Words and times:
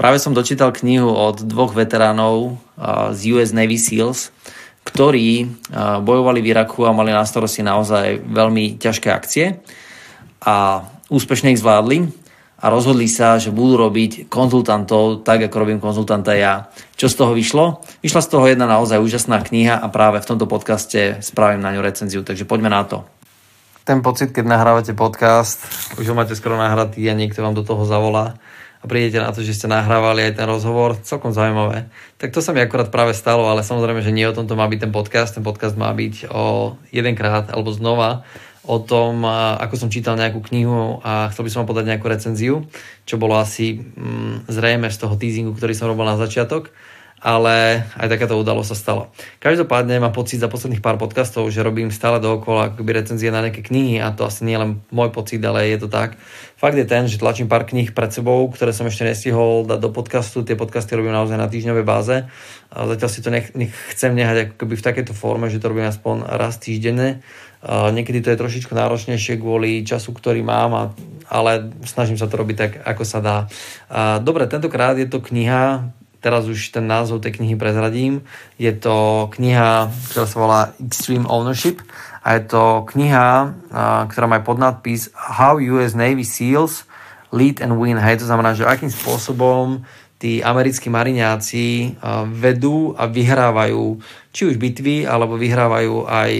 Práve 0.00 0.16
som 0.16 0.32
dočítal 0.32 0.72
knihu 0.72 1.12
od 1.12 1.44
dvoch 1.44 1.76
veteránov 1.76 2.56
z 3.12 3.20
US 3.36 3.52
Navy 3.52 3.76
SEALs, 3.76 4.32
ktorí 4.80 5.60
bojovali 6.00 6.40
v 6.40 6.56
Iraku 6.56 6.88
a 6.88 6.96
mali 6.96 7.12
na 7.12 7.20
starosti 7.20 7.60
naozaj 7.60 8.24
veľmi 8.24 8.80
ťažké 8.80 9.12
akcie 9.12 9.60
a 10.40 10.88
úspešne 11.12 11.52
ich 11.52 11.60
zvládli 11.60 12.08
a 12.64 12.72
rozhodli 12.72 13.12
sa, 13.12 13.36
že 13.36 13.52
budú 13.52 13.76
robiť 13.76 14.32
konzultantov 14.32 15.20
tak, 15.20 15.44
ako 15.52 15.68
robím 15.68 15.84
konzultanta 15.84 16.32
ja. 16.32 16.72
Čo 16.96 17.12
z 17.12 17.14
toho 17.20 17.32
vyšlo? 17.36 17.84
Vyšla 18.00 18.24
z 18.24 18.28
toho 18.32 18.48
jedna 18.48 18.64
naozaj 18.64 19.04
úžasná 19.04 19.44
kniha 19.44 19.76
a 19.76 19.86
práve 19.92 20.24
v 20.24 20.28
tomto 20.32 20.48
podcaste 20.48 21.20
spravím 21.20 21.60
na 21.60 21.76
ňu 21.76 21.84
recenziu, 21.84 22.24
takže 22.24 22.48
poďme 22.48 22.72
na 22.72 22.88
to. 22.88 23.04
Ten 23.84 24.00
pocit, 24.00 24.32
keď 24.32 24.48
nahrávate 24.48 24.96
podcast, 24.96 25.60
už 26.00 26.08
ho 26.08 26.16
máte 26.16 26.32
skoro 26.32 26.56
nahratý 26.56 27.04
a 27.04 27.12
niekto 27.12 27.44
vám 27.44 27.52
do 27.52 27.60
toho 27.60 27.84
zavolá 27.84 28.40
a 28.80 28.84
prídete 28.88 29.20
na 29.20 29.28
to, 29.28 29.44
že 29.44 29.52
ste 29.52 29.68
nahrávali 29.68 30.24
aj 30.32 30.40
ten 30.40 30.48
rozhovor, 30.48 30.96
celkom 31.04 31.36
zaujímavé. 31.36 31.92
Tak 32.16 32.32
to 32.32 32.40
sa 32.40 32.56
mi 32.56 32.64
akorát 32.64 32.88
práve 32.88 33.12
stalo, 33.12 33.44
ale 33.44 33.60
samozrejme, 33.60 34.00
že 34.00 34.08
nie 34.08 34.24
o 34.24 34.32
tomto 34.32 34.56
má 34.56 34.64
byť 34.64 34.88
ten 34.88 34.92
podcast. 34.92 35.36
Ten 35.36 35.44
podcast 35.44 35.76
má 35.76 35.92
byť 35.92 36.32
o 36.32 36.76
jedenkrát 36.88 37.52
alebo 37.52 37.76
znova 37.76 38.24
o 38.64 38.76
tom, 38.80 39.24
ako 39.60 39.74
som 39.76 39.92
čítal 39.92 40.20
nejakú 40.20 40.44
knihu 40.52 41.00
a 41.00 41.32
chcel 41.32 41.44
by 41.44 41.50
som 41.52 41.58
vám 41.64 41.70
podať 41.76 41.86
nejakú 41.92 42.06
recenziu, 42.08 42.54
čo 43.08 43.16
bolo 43.16 43.40
asi 43.40 43.80
mm, 43.80 44.48
zrejme 44.52 44.88
z 44.92 45.00
toho 45.00 45.16
teasingu, 45.16 45.56
ktorý 45.56 45.72
som 45.72 45.88
robil 45.88 46.04
na 46.04 46.20
začiatok 46.20 46.68
ale 47.20 47.84
aj 48.00 48.08
takáto 48.08 48.40
udalosť 48.40 48.70
sa 48.72 48.76
stala. 48.76 49.04
Každopádne 49.44 50.00
mám 50.00 50.16
pocit 50.16 50.40
za 50.40 50.48
posledných 50.48 50.80
pár 50.80 50.96
podcastov, 50.96 51.52
že 51.52 51.60
robím 51.60 51.92
stále 51.92 52.16
dookola 52.16 52.72
akoby 52.72 52.96
recenzie 52.96 53.28
na 53.28 53.44
nejaké 53.44 53.60
knihy 53.60 54.00
a 54.00 54.08
to 54.16 54.24
asi 54.24 54.48
nie 54.48 54.56
je 54.56 54.62
len 54.64 54.72
môj 54.88 55.12
pocit, 55.12 55.44
ale 55.44 55.68
je 55.68 55.84
to 55.84 55.88
tak. 55.92 56.16
Fakt 56.56 56.80
je 56.80 56.88
ten, 56.88 57.04
že 57.04 57.20
tlačím 57.20 57.48
pár 57.48 57.68
kníh 57.68 57.92
pred 57.92 58.08
sebou, 58.08 58.48
ktoré 58.48 58.72
som 58.72 58.88
ešte 58.88 59.04
nestihol 59.04 59.68
dať 59.68 59.80
do 59.80 59.92
podcastu. 59.92 60.40
Tie 60.44 60.56
podcasty 60.56 60.96
robím 60.96 61.12
naozaj 61.12 61.36
na 61.36 61.48
týždňovej 61.48 61.84
báze. 61.84 62.24
A 62.72 62.88
zatiaľ 62.88 63.10
si 63.12 63.20
to 63.20 63.28
nech, 63.28 63.52
nech 63.52 63.72
chcem 63.92 64.16
nehať 64.16 64.56
akoby 64.56 64.76
v 64.76 64.86
takejto 64.88 65.12
forme, 65.12 65.52
že 65.52 65.60
to 65.60 65.72
robím 65.72 65.88
aspoň 65.88 66.24
raz 66.24 66.56
týždenne. 66.56 67.20
A 67.60 67.92
niekedy 67.92 68.24
to 68.24 68.32
je 68.32 68.40
trošičku 68.40 68.72
náročnejšie 68.72 69.36
kvôli 69.36 69.84
času, 69.84 70.16
ktorý 70.16 70.40
mám, 70.40 70.70
a, 70.72 70.84
ale 71.28 71.68
snažím 71.84 72.16
sa 72.16 72.24
to 72.24 72.40
robiť 72.40 72.56
tak, 72.56 72.72
ako 72.80 73.04
sa 73.04 73.20
dá. 73.20 73.36
A, 73.92 74.16
dobre, 74.20 74.48
tentokrát 74.48 74.96
je 74.96 75.04
to 75.04 75.20
kniha, 75.20 75.92
teraz 76.20 76.44
už 76.46 76.72
ten 76.72 76.84
názov 76.84 77.24
tej 77.24 77.40
knihy 77.40 77.56
prezradím. 77.56 78.22
Je 78.60 78.70
to 78.76 79.28
kniha, 79.34 79.88
ktorá 80.12 80.26
sa 80.28 80.36
volá 80.36 80.60
Extreme 80.76 81.24
Ownership 81.26 81.80
a 82.20 82.36
je 82.36 82.42
to 82.46 82.84
kniha, 82.92 83.56
ktorá 84.06 84.26
má 84.28 84.44
podnadpis 84.44 85.08
How 85.16 85.56
US 85.56 85.96
Navy 85.96 86.22
SEALs 86.22 86.84
Lead 87.32 87.64
and 87.64 87.80
Win. 87.80 87.96
Hej, 87.96 88.20
to 88.20 88.28
znamená, 88.28 88.52
že 88.52 88.68
akým 88.68 88.92
spôsobom 88.92 89.80
tí 90.20 90.44
americkí 90.44 90.92
mariňáci 90.92 91.96
vedú 92.36 92.92
a 92.92 93.08
vyhrávajú 93.08 93.96
či 94.36 94.42
už 94.52 94.60
bitvy, 94.60 95.08
alebo 95.08 95.40
vyhrávajú 95.40 96.04
aj 96.04 96.30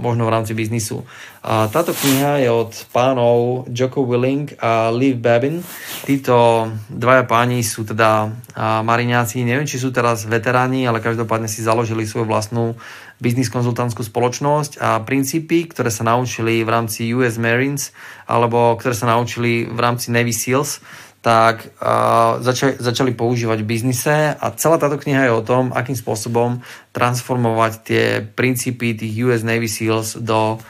možno 0.00 0.24
v 0.24 0.32
rámci 0.32 0.52
biznisu. 0.56 1.04
A 1.44 1.68
táto 1.68 1.92
kniha 1.92 2.40
je 2.40 2.48
od 2.48 2.72
pánov 2.88 3.68
Joko 3.68 4.02
Willing 4.08 4.56
a 4.56 4.88
Liv 4.88 5.20
Babin. 5.20 5.60
Títo 6.08 6.68
dvaja 6.88 7.28
páni 7.28 7.60
sú 7.60 7.84
teda 7.84 8.32
mariňáci, 8.58 9.44
neviem, 9.44 9.68
či 9.68 9.76
sú 9.76 9.92
teraz 9.92 10.24
veteráni, 10.24 10.88
ale 10.88 11.04
každopádne 11.04 11.46
si 11.52 11.60
založili 11.60 12.08
svoju 12.08 12.24
vlastnú 12.24 12.80
biznis 13.20 13.52
konzultantskú 13.52 14.02
spoločnosť 14.02 14.82
a 14.82 14.98
princípy, 15.04 15.70
ktoré 15.70 15.92
sa 15.92 16.02
naučili 16.02 16.66
v 16.66 16.70
rámci 16.72 17.14
US 17.14 17.38
Marines 17.38 17.94
alebo 18.26 18.74
ktoré 18.74 18.96
sa 18.96 19.06
naučili 19.12 19.68
v 19.68 19.78
rámci 19.78 20.10
Navy 20.10 20.34
SEALs, 20.34 20.82
tak 21.24 21.72
uh, 21.80 22.44
začali, 22.44 22.76
začali 22.76 23.16
používať 23.16 23.64
v 23.64 23.70
biznise 23.72 24.36
a 24.36 24.46
celá 24.60 24.76
táto 24.76 25.00
kniha 25.00 25.24
je 25.24 25.32
o 25.32 25.40
tom, 25.40 25.72
akým 25.72 25.96
spôsobom 25.96 26.60
transformovať 26.92 27.72
tie 27.80 28.04
princípy 28.20 28.92
tých 28.92 29.24
US 29.24 29.40
Navy 29.40 29.64
SEALs 29.64 30.20
do 30.20 30.60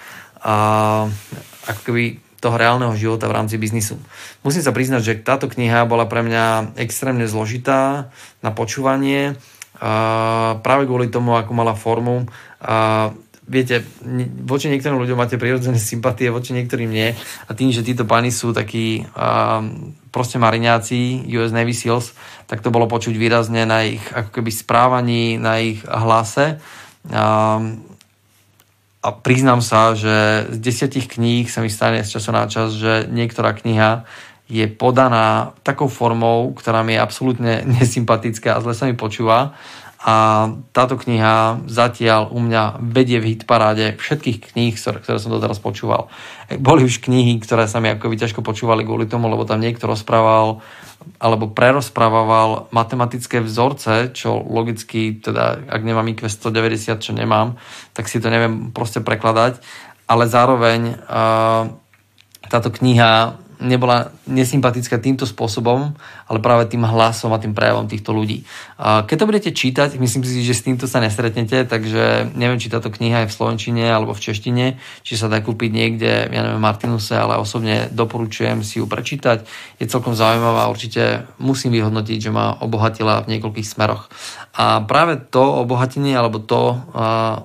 a 0.44 0.54
ako 1.66 1.96
toho 2.36 2.60
reálneho 2.60 2.92
života 2.92 3.24
v 3.24 3.40
rámci 3.40 3.56
biznisu. 3.56 3.96
Musím 4.44 4.60
sa 4.60 4.76
priznať, 4.76 5.00
že 5.00 5.18
táto 5.24 5.48
kniha 5.48 5.88
bola 5.88 6.04
pre 6.04 6.20
mňa 6.20 6.76
extrémne 6.76 7.24
zložitá 7.24 8.12
na 8.44 8.52
počúvanie, 8.52 9.40
a 9.80 10.60
práve 10.62 10.86
kvôli 10.86 11.10
tomu, 11.10 11.34
ako 11.34 11.50
mala 11.50 11.74
formu. 11.74 12.30
A 12.62 13.10
viete, 13.44 13.84
voči 14.44 14.72
niektorým 14.72 14.96
ľuďom 15.00 15.18
máte 15.18 15.36
prirodzené 15.36 15.76
sympatie, 15.92 16.32
voči 16.32 16.56
niektorým 16.56 16.90
nie. 16.90 17.12
A 17.48 17.50
tým, 17.52 17.70
že 17.70 17.84
títo 17.84 18.08
páni 18.08 18.32
sú 18.32 18.56
takí 18.56 19.04
a, 19.14 19.60
proste 20.08 20.40
mariňáci 20.40 21.28
US 21.36 21.52
Navy 21.52 21.74
SEALs, 21.74 22.14
tak 22.46 22.60
to 22.60 22.72
bolo 22.72 22.86
počuť 22.86 23.14
výrazne 23.16 23.66
na 23.66 23.84
ich 23.84 24.02
ako 24.12 24.30
keby 24.40 24.50
správaní, 24.52 25.36
na 25.36 25.60
ich 25.60 25.82
hlase. 25.84 26.60
A, 27.12 27.60
a 29.04 29.08
priznám 29.12 29.60
sa, 29.60 29.92
že 29.92 30.48
z 30.48 30.58
desiatich 30.60 31.12
kníh 31.12 31.44
sa 31.50 31.60
mi 31.60 31.68
stane 31.68 32.00
z 32.00 32.16
času 32.16 32.30
na 32.32 32.48
čas, 32.48 32.72
že 32.72 33.04
niektorá 33.12 33.52
kniha 33.52 34.08
je 34.44 34.68
podaná 34.68 35.56
takou 35.64 35.88
formou, 35.88 36.52
ktorá 36.52 36.84
mi 36.84 36.96
je 36.96 37.00
absolútne 37.00 37.64
nesympatická 37.80 38.56
a 38.56 38.62
zle 38.62 38.72
sa 38.76 38.84
mi 38.88 38.96
počúva. 38.96 39.56
A 40.04 40.52
táto 40.76 41.00
kniha 41.00 41.64
zatiaľ 41.64 42.28
u 42.28 42.36
mňa 42.36 42.76
vedie 42.84 43.16
v 43.24 43.32
hitparáde 43.32 43.96
všetkých 43.96 44.52
kníh, 44.52 44.76
ktoré, 44.76 45.00
ktoré 45.00 45.16
som 45.16 45.32
doteraz 45.32 45.56
počúval. 45.64 46.12
Boli 46.60 46.84
už 46.84 47.00
knihy, 47.00 47.40
ktoré 47.40 47.64
sa 47.64 47.80
mi 47.80 47.88
akoby 47.88 48.20
ťažko 48.20 48.44
počúvali 48.44 48.84
kvôli 48.84 49.08
tomu, 49.08 49.32
lebo 49.32 49.48
tam 49.48 49.64
niekto 49.64 49.88
rozprával 49.88 50.60
alebo 51.20 51.52
prerozprával 51.52 52.68
matematické 52.72 53.40
vzorce, 53.44 54.12
čo 54.16 54.40
logicky, 54.40 55.20
teda 55.20 55.68
ak 55.68 55.80
nemám 55.84 56.08
IQ 56.12 56.28
190, 56.28 57.00
čo 57.00 57.12
nemám, 57.12 57.60
tak 57.92 58.08
si 58.08 58.20
to 58.20 58.32
neviem 58.32 58.72
proste 58.72 59.04
prekladať, 59.04 59.60
ale 60.08 60.24
zároveň 60.28 60.96
uh, 60.96 61.68
táto 62.48 62.68
kniha 62.72 63.40
nebola 63.62 64.10
nesympatická 64.26 64.98
týmto 64.98 65.28
spôsobom, 65.28 65.94
ale 66.26 66.38
práve 66.40 66.66
tým 66.70 66.82
hlasom 66.82 67.30
a 67.34 67.38
tým 67.38 67.54
prejavom 67.54 67.86
týchto 67.86 68.10
ľudí. 68.10 68.42
Keď 68.80 69.16
to 69.16 69.28
budete 69.28 69.50
čítať, 69.54 70.00
myslím 70.00 70.22
si, 70.26 70.42
že 70.42 70.56
s 70.56 70.64
týmto 70.66 70.90
sa 70.90 70.98
nestretnete, 70.98 71.68
takže 71.68 72.34
neviem, 72.34 72.58
či 72.58 72.72
táto 72.72 72.90
kniha 72.90 73.24
je 73.24 73.30
v 73.30 73.36
slovenčine 73.36 73.84
alebo 73.86 74.16
v 74.16 74.24
češtine, 74.24 74.66
či 75.06 75.14
sa 75.14 75.30
dá 75.30 75.38
kúpiť 75.44 75.70
niekde, 75.70 76.32
ja 76.32 76.40
neviem, 76.42 76.58
Martinuse, 76.58 77.14
ale 77.14 77.38
osobne 77.38 77.92
doporučujem 77.92 78.66
si 78.66 78.82
ju 78.82 78.90
prečítať. 78.90 79.46
Je 79.78 79.86
celkom 79.86 80.18
zaujímavá, 80.18 80.66
určite 80.72 81.28
musím 81.38 81.76
vyhodnotiť, 81.76 82.18
že 82.18 82.34
ma 82.34 82.58
obohatila 82.58 83.22
v 83.24 83.38
niekoľkých 83.38 83.68
smeroch. 83.68 84.10
A 84.54 84.82
práve 84.86 85.18
to 85.18 85.66
obohatenie, 85.66 86.14
alebo 86.14 86.38
to, 86.38 86.78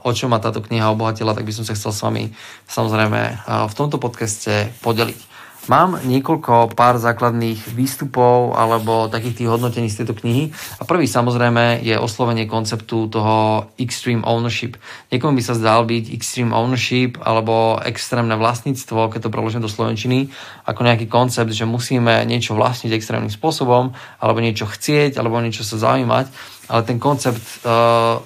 o 0.05 0.11
čo 0.13 0.29
ma 0.29 0.37
táto 0.37 0.61
kniha 0.61 0.93
obohatila, 0.93 1.33
tak 1.33 1.45
by 1.45 1.53
som 1.53 1.65
sa 1.65 1.73
chcel 1.73 1.93
s 1.93 2.01
vami 2.05 2.33
samozrejme 2.69 3.21
v 3.69 3.73
tomto 3.73 3.97
podcaste 3.97 4.69
podeliť. 4.85 5.28
Mám 5.69 6.01
niekoľko 6.01 6.73
pár 6.73 6.97
základných 6.97 7.77
výstupov 7.77 8.57
alebo 8.57 9.05
takých 9.05 9.37
tých 9.37 9.49
hodnotení 9.53 9.85
z 9.85 10.01
tejto 10.01 10.17
knihy. 10.17 10.49
A 10.81 10.83
prvý 10.89 11.05
samozrejme 11.05 11.85
je 11.85 11.93
oslovenie 11.93 12.49
konceptu 12.49 13.05
toho 13.05 13.69
extreme 13.77 14.25
ownership. 14.25 14.81
Niekomu 15.13 15.37
by 15.37 15.43
sa 15.45 15.53
zdal 15.53 15.85
byť 15.85 16.09
extreme 16.09 16.49
ownership 16.49 17.21
alebo 17.21 17.77
extrémne 17.85 18.33
vlastníctvo, 18.33 19.13
keď 19.13 19.29
to 19.29 19.33
preložím 19.33 19.61
do 19.61 19.69
slovenčiny, 19.69 20.33
ako 20.65 20.81
nejaký 20.81 21.05
koncept, 21.05 21.53
že 21.53 21.69
musíme 21.69 22.25
niečo 22.25 22.57
vlastniť 22.57 22.89
extrémnym 22.89 23.29
spôsobom, 23.29 23.93
alebo 24.17 24.41
niečo 24.41 24.65
chcieť, 24.65 25.21
alebo 25.21 25.37
niečo 25.37 25.61
sa 25.61 25.77
zaujímať. 25.77 26.33
Ale 26.73 26.81
ten 26.81 26.97
koncept 26.97 27.45
uh, 27.61 28.17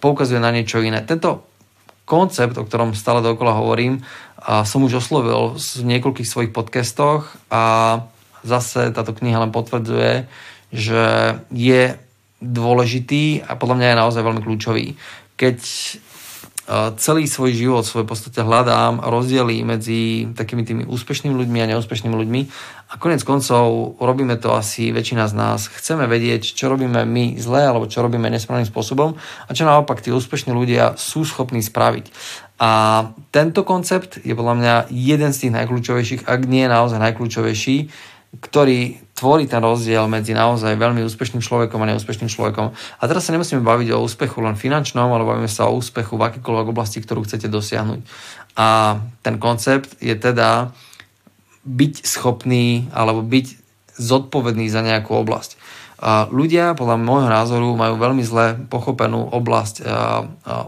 poukazuje 0.00 0.40
na 0.40 0.48
niečo 0.48 0.80
iné. 0.80 1.04
Tento 1.04 1.49
koncept, 2.10 2.58
o 2.58 2.66
ktorom 2.66 2.98
stále 2.98 3.22
dokola 3.22 3.54
hovorím, 3.54 4.02
a 4.40 4.66
som 4.66 4.82
už 4.82 4.98
oslovil 4.98 5.54
v 5.54 5.82
niekoľkých 5.86 6.26
svojich 6.26 6.50
podcastoch 6.50 7.30
a 7.52 8.02
zase 8.42 8.90
táto 8.90 9.14
kniha 9.14 9.46
len 9.46 9.54
potvrdzuje, 9.54 10.26
že 10.74 11.02
je 11.54 11.94
dôležitý 12.40 13.44
a 13.44 13.54
podľa 13.54 13.76
mňa 13.76 13.86
je 13.86 14.00
naozaj 14.00 14.22
veľmi 14.24 14.42
kľúčový. 14.42 14.86
Keď 15.36 15.58
celý 16.94 17.26
svoj 17.26 17.50
život, 17.50 17.82
svoj 17.82 18.06
podstate 18.06 18.46
hľadám 18.46 19.02
rozdiely 19.02 19.66
medzi 19.66 20.30
takými 20.38 20.62
tými 20.62 20.82
úspešnými 20.86 21.34
ľuďmi 21.34 21.58
a 21.66 21.70
neúspešnými 21.74 22.14
ľuďmi 22.14 22.40
a 22.90 22.98
konec 22.98 23.26
koncov 23.26 23.94
robíme 23.98 24.38
to 24.38 24.54
asi 24.54 24.94
väčšina 24.94 25.26
z 25.26 25.34
nás. 25.34 25.66
Chceme 25.66 26.06
vedieť, 26.06 26.54
čo 26.54 26.70
robíme 26.70 27.02
my 27.02 27.38
zle 27.42 27.66
alebo 27.66 27.90
čo 27.90 28.06
robíme 28.06 28.30
nesprávnym 28.30 28.70
spôsobom 28.70 29.18
a 29.18 29.50
čo 29.50 29.66
naopak 29.66 29.98
tí 29.98 30.14
úspešní 30.14 30.54
ľudia 30.54 30.94
sú 30.94 31.26
schopní 31.26 31.58
spraviť. 31.58 32.14
A 32.62 32.70
tento 33.34 33.66
koncept 33.66 34.22
je 34.22 34.36
podľa 34.36 34.54
mňa 34.60 34.74
jeden 34.94 35.30
z 35.34 35.48
tých 35.48 35.54
najkľúčovejších, 35.58 36.22
ak 36.28 36.40
nie 36.46 36.70
naozaj 36.70 37.02
najkľúčovejší, 37.02 37.76
ktorý 38.30 39.02
tvorí 39.18 39.50
ten 39.50 39.58
rozdiel 39.58 40.06
medzi 40.06 40.32
naozaj 40.32 40.78
veľmi 40.78 41.02
úspešným 41.02 41.42
človekom 41.42 41.82
a 41.82 41.90
neúspešným 41.90 42.30
človekom. 42.30 42.70
A 42.70 43.02
teraz 43.04 43.26
sa 43.26 43.34
nemusíme 43.34 43.58
baviť 43.60 43.90
o 43.92 44.06
úspechu 44.06 44.38
len 44.38 44.54
finančnom, 44.54 45.10
ale 45.10 45.26
bavíme 45.26 45.50
sa 45.50 45.66
o 45.66 45.76
úspechu 45.76 46.14
v 46.14 46.30
akýkoľvek 46.30 46.66
oblasti, 46.70 47.02
ktorú 47.02 47.26
chcete 47.26 47.50
dosiahnuť. 47.50 48.00
A 48.54 48.98
ten 49.26 49.42
koncept 49.42 49.98
je 49.98 50.14
teda 50.14 50.70
byť 51.66 51.94
schopný 52.06 52.88
alebo 52.94 53.20
byť 53.20 53.46
zodpovedný 54.00 54.70
za 54.72 54.80
nejakú 54.80 55.12
oblasť. 55.12 55.58
ľudia, 56.32 56.72
podľa 56.72 56.96
môjho 56.96 57.28
názoru, 57.28 57.76
majú 57.76 58.00
veľmi 58.00 58.24
zle 58.24 58.56
pochopenú 58.72 59.28
oblasť 59.36 59.84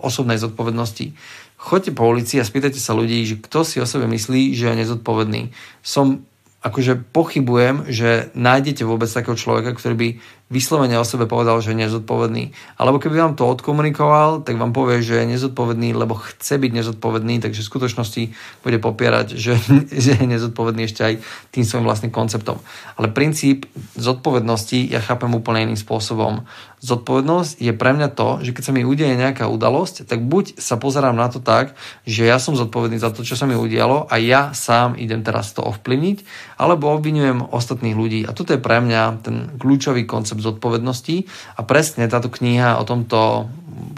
osobnej 0.04 0.36
zodpovednosti. 0.36 1.16
Choďte 1.56 1.94
po 1.94 2.10
ulici 2.10 2.36
a 2.42 2.44
spýtajte 2.44 2.82
sa 2.82 2.92
ľudí, 2.92 3.24
že 3.24 3.40
kto 3.40 3.64
si 3.64 3.78
o 3.80 3.86
sebe 3.86 4.10
myslí, 4.10 4.52
že 4.52 4.68
je 4.68 4.80
nezodpovedný. 4.84 5.54
Som 5.80 6.26
akože 6.62 7.10
pochybujem, 7.10 7.90
že 7.90 8.30
nájdete 8.38 8.86
vôbec 8.86 9.10
takého 9.10 9.34
človeka, 9.34 9.74
ktorý 9.74 9.94
by 9.98 10.08
vyslovene 10.52 11.00
o 11.00 11.08
sebe 11.08 11.24
povedal, 11.24 11.64
že 11.64 11.72
je 11.72 11.88
nezodpovedný. 11.88 12.52
Alebo 12.76 13.00
keby 13.00 13.16
vám 13.16 13.34
to 13.40 13.48
odkomunikoval, 13.48 14.44
tak 14.44 14.60
vám 14.60 14.76
povie, 14.76 15.00
že 15.00 15.24
je 15.24 15.32
nezodpovedný, 15.32 15.96
lebo 15.96 16.20
chce 16.20 16.60
byť 16.60 16.72
nezodpovedný, 16.76 17.40
takže 17.40 17.64
v 17.64 17.70
skutočnosti 17.72 18.22
bude 18.60 18.76
popierať, 18.76 19.32
že, 19.32 19.56
že 20.04 20.20
je 20.20 20.26
nezodpovedný 20.28 20.84
ešte 20.84 21.00
aj 21.00 21.14
tým 21.48 21.64
svojim 21.64 21.88
vlastným 21.88 22.12
konceptom. 22.12 22.60
Ale 23.00 23.08
princíp 23.08 23.64
zodpovednosti 23.96 24.92
ja 24.92 25.00
chápem 25.00 25.32
úplne 25.32 25.72
iným 25.72 25.80
spôsobom. 25.80 26.44
Zodpovednosť 26.82 27.62
je 27.62 27.72
pre 27.72 27.94
mňa 27.94 28.10
to, 28.12 28.42
že 28.42 28.50
keď 28.50 28.62
sa 28.66 28.74
mi 28.74 28.82
udeje 28.82 29.14
nejaká 29.14 29.46
udalosť, 29.46 30.02
tak 30.02 30.18
buď 30.18 30.58
sa 30.58 30.74
pozerám 30.74 31.14
na 31.14 31.30
to 31.30 31.38
tak, 31.38 31.78
že 32.02 32.26
ja 32.26 32.42
som 32.42 32.58
zodpovedný 32.58 32.98
za 32.98 33.14
to, 33.14 33.22
čo 33.22 33.38
sa 33.38 33.46
mi 33.46 33.54
udialo 33.54 34.10
a 34.10 34.18
ja 34.18 34.50
sám 34.50 34.98
idem 34.98 35.22
teraz 35.22 35.54
to 35.54 35.62
ovplyvniť, 35.62 36.26
alebo 36.58 36.90
obvinujem 36.90 37.38
ostatných 37.38 37.94
ľudí. 37.94 38.20
A 38.26 38.34
toto 38.34 38.50
je 38.50 38.58
pre 38.58 38.82
mňa 38.82 39.22
ten 39.22 39.54
kľúčový 39.62 40.10
koncept 40.10 40.41
zodpovednosti 40.42 41.16
a 41.56 41.60
presne 41.62 42.10
táto 42.10 42.28
kniha 42.28 42.82
o 42.82 42.84
tomto 42.84 43.46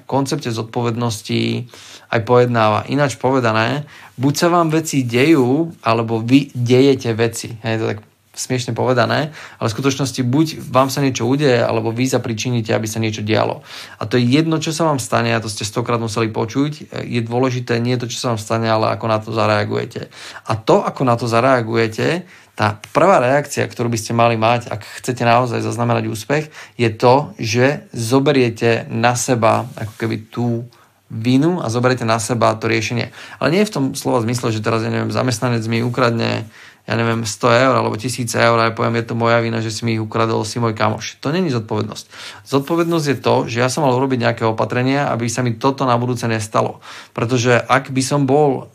koncepte 0.05 0.53
zodpovednosti 0.53 1.67
aj 2.13 2.21
pojednáva. 2.23 2.87
Ináč 2.87 3.17
povedané, 3.17 3.89
buď 4.21 4.35
sa 4.37 4.49
vám 4.53 4.69
veci 4.71 5.03
dejú, 5.03 5.73
alebo 5.83 6.21
vy 6.21 6.53
dejete 6.53 7.11
veci. 7.17 7.57
Je 7.59 7.81
to 7.81 7.89
tak 7.97 8.01
smiešne 8.35 8.75
povedané, 8.75 9.31
ale 9.63 9.67
v 9.71 9.75
skutočnosti 9.79 10.21
buď 10.27 10.47
vám 10.67 10.91
sa 10.91 10.99
niečo 10.99 11.23
udeje, 11.23 11.63
alebo 11.63 11.95
vy 11.95 12.11
zapričiníte, 12.11 12.75
aby 12.75 12.91
sa 12.91 12.99
niečo 12.99 13.23
dialo. 13.23 13.63
A 13.99 14.11
to 14.11 14.19
je 14.19 14.27
jedno, 14.27 14.59
čo 14.59 14.75
sa 14.75 14.91
vám 14.91 14.99
stane, 14.99 15.31
a 15.31 15.43
to 15.43 15.47
ste 15.47 15.63
stokrát 15.63 16.03
museli 16.03 16.35
počuť, 16.35 16.91
je 17.07 17.21
dôležité 17.23 17.79
nie 17.79 17.95
to, 17.95 18.11
čo 18.11 18.19
sa 18.19 18.35
vám 18.35 18.43
stane, 18.43 18.67
ale 18.67 18.91
ako 18.91 19.07
na 19.07 19.19
to 19.23 19.31
zareagujete. 19.31 20.11
A 20.51 20.53
to, 20.59 20.83
ako 20.83 21.03
na 21.07 21.15
to 21.15 21.31
zareagujete, 21.31 22.27
tá 22.55 22.79
prvá 22.95 23.19
reakcia, 23.19 23.67
ktorú 23.67 23.91
by 23.91 23.99
ste 23.99 24.15
mali 24.15 24.39
mať, 24.39 24.71
ak 24.71 25.03
chcete 25.03 25.27
naozaj 25.27 25.59
zaznamenať 25.63 26.07
úspech, 26.07 26.45
je 26.79 26.91
to, 26.95 27.35
že 27.39 27.91
zoberiete 27.91 28.87
na 28.91 29.19
seba 29.19 29.67
ako 29.75 29.95
keby 29.99 30.17
tú 30.31 30.63
vinu 31.11 31.59
a 31.63 31.67
zoberiete 31.67 32.07
na 32.07 32.23
seba 32.23 32.55
to 32.55 32.71
riešenie. 32.71 33.11
Ale 33.43 33.51
nie 33.51 33.63
je 33.67 33.71
v 33.71 33.75
tom 33.75 33.85
slova 33.99 34.23
zmysle, 34.23 34.55
že 34.55 34.63
teraz, 34.63 34.87
ja 34.87 34.91
neviem, 34.91 35.11
zamestnanec 35.11 35.67
mi 35.67 35.83
ukradne 35.83 36.47
ja 36.85 37.01
neviem, 37.01 37.25
100 37.25 37.65
eur 37.65 37.75
alebo 37.81 37.97
1000 37.97 38.29
eur 38.29 38.57
a 38.61 38.69
ja 38.69 38.77
poviem, 38.77 39.01
je 39.01 39.09
to 39.09 39.17
moja 39.17 39.41
vina, 39.41 39.65
že 39.65 39.73
si 39.73 39.89
mi 39.89 39.97
ich 39.97 40.05
ukradol 40.05 40.45
si 40.45 40.61
môj 40.61 40.77
kamoš. 40.77 41.17
To 41.25 41.33
není 41.33 41.49
zodpovednosť. 41.49 42.05
Zodpovednosť 42.45 43.07
je 43.09 43.19
to, 43.25 43.35
že 43.49 43.65
ja 43.65 43.73
som 43.73 43.89
mal 43.89 43.97
urobiť 43.97 44.21
nejaké 44.21 44.45
opatrenia, 44.45 45.09
aby 45.09 45.25
sa 45.33 45.41
mi 45.41 45.57
toto 45.57 45.89
na 45.89 45.97
budúce 45.97 46.29
nestalo. 46.29 46.85
Pretože 47.17 47.57
ak 47.57 47.89
by 47.89 48.03
som 48.05 48.29
bol 48.29 48.69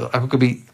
ako 0.00 0.26
keby 0.32 0.64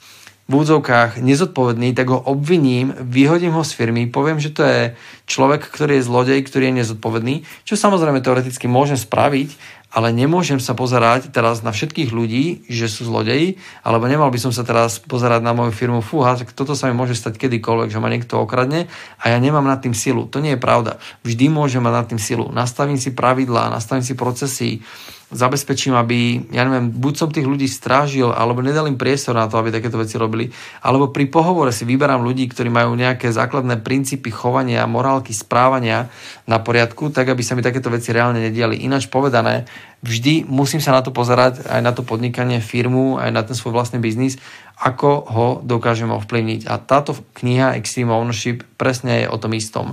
v 0.48 0.64
údzovkách 0.64 1.20
nezodpovedný, 1.20 1.92
tak 1.92 2.08
ho 2.08 2.16
obviním, 2.24 2.96
vyhodím 3.04 3.52
ho 3.52 3.60
z 3.60 3.76
firmy, 3.76 4.08
poviem, 4.08 4.40
že 4.40 4.48
to 4.48 4.64
je 4.64 4.96
človek, 5.28 5.60
ktorý 5.68 6.00
je 6.00 6.08
zlodej, 6.08 6.40
ktorý 6.40 6.72
je 6.72 6.78
nezodpovedný, 6.80 7.34
čo 7.68 7.76
samozrejme 7.76 8.24
teoreticky 8.24 8.64
môžem 8.64 8.96
spraviť, 8.96 9.60
ale 9.92 10.12
nemôžem 10.12 10.56
sa 10.56 10.72
pozerať 10.72 11.32
teraz 11.32 11.60
na 11.60 11.72
všetkých 11.72 12.12
ľudí, 12.12 12.64
že 12.68 12.88
sú 12.88 13.08
zlodeji, 13.08 13.60
alebo 13.84 14.08
nemal 14.08 14.28
by 14.32 14.40
som 14.40 14.52
sa 14.52 14.64
teraz 14.64 15.00
pozerať 15.00 15.44
na 15.44 15.52
moju 15.52 15.72
firmu, 15.72 16.00
fúha, 16.00 16.36
tak 16.36 16.56
toto 16.56 16.72
sa 16.72 16.88
mi 16.88 16.96
môže 16.96 17.16
stať 17.16 17.40
kedykoľvek, 17.40 17.92
že 17.92 18.00
ma 18.00 18.12
niekto 18.12 18.40
okradne 18.40 18.88
a 19.20 19.24
ja 19.28 19.36
nemám 19.40 19.64
nad 19.64 19.80
tým 19.80 19.96
silu. 19.96 20.28
To 20.32 20.40
nie 20.40 20.56
je 20.56 20.60
pravda. 20.60 21.00
Vždy 21.24 21.48
môžem 21.52 21.80
mať 21.80 21.92
nad 21.92 22.06
tým 22.08 22.20
silu. 22.20 22.48
Nastavím 22.52 23.00
si 23.00 23.16
pravidlá, 23.16 23.72
nastavím 23.72 24.04
si 24.04 24.12
procesy, 24.16 24.84
zabezpečím, 25.28 25.92
aby, 25.92 26.48
ja 26.56 26.64
neviem, 26.64 26.88
buď 26.88 27.14
som 27.20 27.28
tých 27.28 27.44
ľudí 27.44 27.68
strážil, 27.68 28.32
alebo 28.32 28.64
nedal 28.64 28.88
im 28.88 28.96
priestor 28.96 29.36
na 29.36 29.44
to, 29.44 29.60
aby 29.60 29.68
takéto 29.68 30.00
veci 30.00 30.16
robili, 30.16 30.48
alebo 30.80 31.12
pri 31.12 31.28
pohovore 31.28 31.68
si 31.68 31.84
vyberám 31.84 32.24
ľudí, 32.24 32.48
ktorí 32.48 32.72
majú 32.72 32.96
nejaké 32.96 33.28
základné 33.28 33.84
princípy 33.84 34.32
chovania, 34.32 34.88
morálky, 34.88 35.36
správania 35.36 36.08
na 36.48 36.64
poriadku, 36.64 37.12
tak 37.12 37.28
aby 37.28 37.44
sa 37.44 37.52
mi 37.52 37.60
takéto 37.60 37.92
veci 37.92 38.16
reálne 38.16 38.40
nediali. 38.40 38.80
Ináč 38.80 39.12
povedané, 39.12 39.68
vždy 40.00 40.48
musím 40.48 40.80
sa 40.80 40.96
na 40.96 41.04
to 41.04 41.12
pozerať, 41.12 41.60
aj 41.68 41.80
na 41.84 41.92
to 41.92 42.00
podnikanie, 42.08 42.64
firmu, 42.64 43.20
aj 43.20 43.28
na 43.28 43.44
ten 43.44 43.52
svoj 43.52 43.76
vlastný 43.76 44.00
biznis, 44.00 44.40
ako 44.80 45.28
ho 45.28 45.46
dokážeme 45.60 46.16
ovplyvniť. 46.16 46.70
A 46.72 46.80
táto 46.80 47.12
kniha 47.36 47.76
Extreme 47.76 48.16
Ownership 48.16 48.64
presne 48.80 49.26
je 49.26 49.26
o 49.28 49.36
tom 49.36 49.52
istom. 49.52 49.92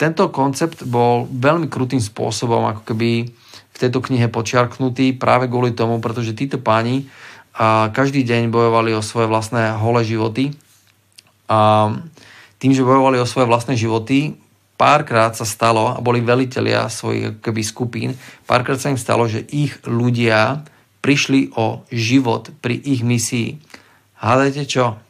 Tento 0.00 0.24
koncept 0.32 0.88
bol 0.88 1.28
veľmi 1.28 1.68
krutým 1.68 2.00
spôsobom 2.00 2.64
ako 2.64 2.94
keby 2.94 3.41
tejto 3.82 3.98
knihe 3.98 4.30
počiarknutý 4.30 5.18
práve 5.18 5.50
kvôli 5.50 5.74
tomu, 5.74 5.98
pretože 5.98 6.38
títo 6.38 6.62
páni 6.62 7.10
a 7.52 7.90
každý 7.90 8.22
deň 8.22 8.48
bojovali 8.48 8.94
o 8.94 9.04
svoje 9.04 9.26
vlastné 9.26 9.76
holé 9.76 10.06
životy 10.06 10.54
a 11.50 11.90
tým, 12.62 12.72
že 12.72 12.86
bojovali 12.86 13.18
o 13.18 13.26
svoje 13.26 13.50
vlastné 13.50 13.74
životy, 13.74 14.38
párkrát 14.78 15.34
sa 15.34 15.42
stalo, 15.42 15.90
a 15.90 15.98
boli 15.98 16.22
velitelia 16.22 16.86
svojich 16.86 17.42
keby 17.42 17.62
skupín, 17.66 18.10
párkrát 18.46 18.78
sa 18.78 18.88
im 18.88 18.96
stalo, 18.96 19.26
že 19.26 19.42
ich 19.50 19.76
ľudia 19.82 20.62
prišli 21.02 21.58
o 21.58 21.82
život 21.90 22.54
pri 22.62 22.78
ich 22.78 23.02
misii. 23.02 23.58
Hádajte 24.22 24.62
čo? 24.64 25.02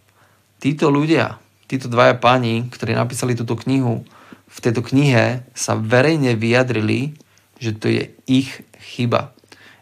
Títo 0.56 0.88
ľudia, 0.88 1.36
títo 1.69 1.92
dvaja 1.92 2.16
páni, 2.16 2.72
ktorí 2.72 2.96
napísali 2.96 3.36
túto 3.36 3.54
knihu, 3.60 4.02
v 4.52 4.58
tejto 4.60 4.80
knihe 4.84 5.44
sa 5.52 5.76
verejne 5.76 6.36
vyjadrili, 6.36 7.16
že 7.62 7.78
to 7.78 7.86
je 7.86 8.10
ich 8.26 8.50
chyba. 8.82 9.30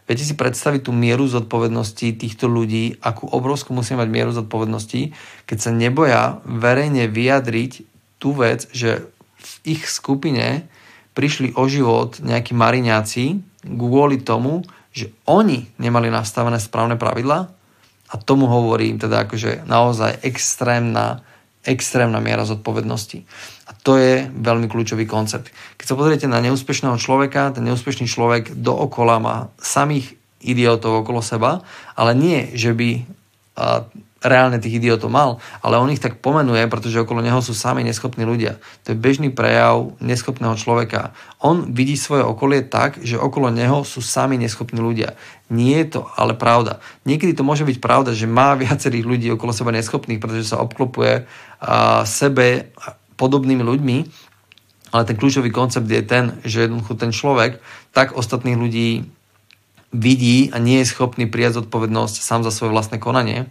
Viete 0.05 0.27
si 0.27 0.37
predstaviť 0.37 0.85
tú 0.85 0.91
mieru 0.93 1.25
zodpovednosti 1.25 2.13
týchto 2.13 2.45
ľudí, 2.45 3.01
akú 3.01 3.25
obrovskú 3.25 3.73
musí 3.73 3.97
mať 3.97 4.11
mieru 4.11 4.29
zodpovednosti, 4.35 5.15
keď 5.49 5.57
sa 5.57 5.71
neboja 5.73 6.43
verejne 6.45 7.09
vyjadriť 7.09 7.87
tú 8.21 8.37
vec, 8.37 8.69
že 8.69 9.09
v 9.41 9.53
ich 9.65 9.89
skupine 9.89 10.69
prišli 11.17 11.57
o 11.57 11.65
život 11.65 12.21
nejakí 12.21 12.53
mariňáci 12.53 13.41
kvôli 13.65 14.21
tomu, 14.21 14.61
že 14.91 15.09
oni 15.25 15.71
nemali 15.79 16.11
nastavené 16.11 16.59
správne 16.59 16.99
pravidla 16.99 17.49
a 18.11 18.15
tomu 18.19 18.51
hovorím 18.51 18.99
teda 18.99 19.23
akože 19.23 19.63
naozaj 19.63 20.19
extrémna, 20.27 21.23
extrémna 21.63 22.19
miera 22.19 22.43
zodpovednosti. 22.43 23.23
A 23.81 23.83
to 23.83 23.97
je 23.97 24.29
veľmi 24.29 24.69
kľúčový 24.69 25.09
koncept. 25.09 25.49
Keď 25.81 25.85
sa 25.89 25.97
pozriete 25.97 26.29
na 26.29 26.37
neúspešného 26.37 27.01
človeka, 27.01 27.49
ten 27.49 27.65
neúspešný 27.65 28.05
človek 28.05 28.53
dookola 28.53 29.17
má 29.17 29.37
samých 29.57 30.13
idiotov 30.37 31.01
okolo 31.01 31.25
seba, 31.25 31.65
ale 31.97 32.13
nie, 32.13 32.53
že 32.53 32.77
by 32.77 33.01
reálne 34.21 34.61
tých 34.61 34.77
idiotov 34.77 35.09
mal, 35.09 35.41
ale 35.65 35.81
on 35.81 35.89
ich 35.89 35.97
tak 35.97 36.21
pomenuje, 36.21 36.69
pretože 36.69 37.01
okolo 37.01 37.25
neho 37.25 37.41
sú 37.41 37.57
sami 37.57 37.81
neschopní 37.81 38.21
ľudia. 38.21 38.61
To 38.85 38.93
je 38.93 38.97
bežný 39.01 39.33
prejav 39.33 39.97
neschopného 39.97 40.53
človeka. 40.61 41.17
On 41.41 41.73
vidí 41.73 41.97
svoje 41.97 42.21
okolie 42.21 42.61
tak, 42.61 43.01
že 43.01 43.17
okolo 43.17 43.49
neho 43.49 43.81
sú 43.81 43.97
sami 43.97 44.37
neschopní 44.37 44.77
ľudia. 44.77 45.17
Nie 45.49 45.81
je 45.81 45.97
to 45.97 46.01
ale 46.13 46.37
pravda. 46.37 46.85
Niekedy 47.09 47.33
to 47.33 47.41
môže 47.41 47.65
byť 47.65 47.81
pravda, 47.81 48.13
že 48.13 48.29
má 48.29 48.53
viacerých 48.53 49.09
ľudí 49.09 49.27
okolo 49.33 49.57
seba 49.57 49.73
neschopných, 49.73 50.21
pretože 50.21 50.53
sa 50.53 50.61
obklopuje 50.61 51.25
sebe 52.05 52.77
podobnými 53.21 53.61
ľuďmi, 53.61 53.97
ale 54.91 55.03
ten 55.05 55.15
kľúčový 55.15 55.53
koncept 55.53 55.85
je 55.85 56.01
ten, 56.01 56.41
že 56.41 56.65
jednoducho 56.65 56.97
ten 56.97 57.13
človek 57.13 57.61
tak 57.93 58.17
ostatných 58.17 58.57
ľudí 58.57 58.89
vidí 59.93 60.49
a 60.49 60.57
nie 60.57 60.81
je 60.81 60.91
schopný 60.91 61.29
prijať 61.29 61.63
zodpovednosť 61.63 62.15
sám 62.17 62.41
za 62.41 62.51
svoje 62.51 62.73
vlastné 62.73 62.97
konanie, 62.97 63.45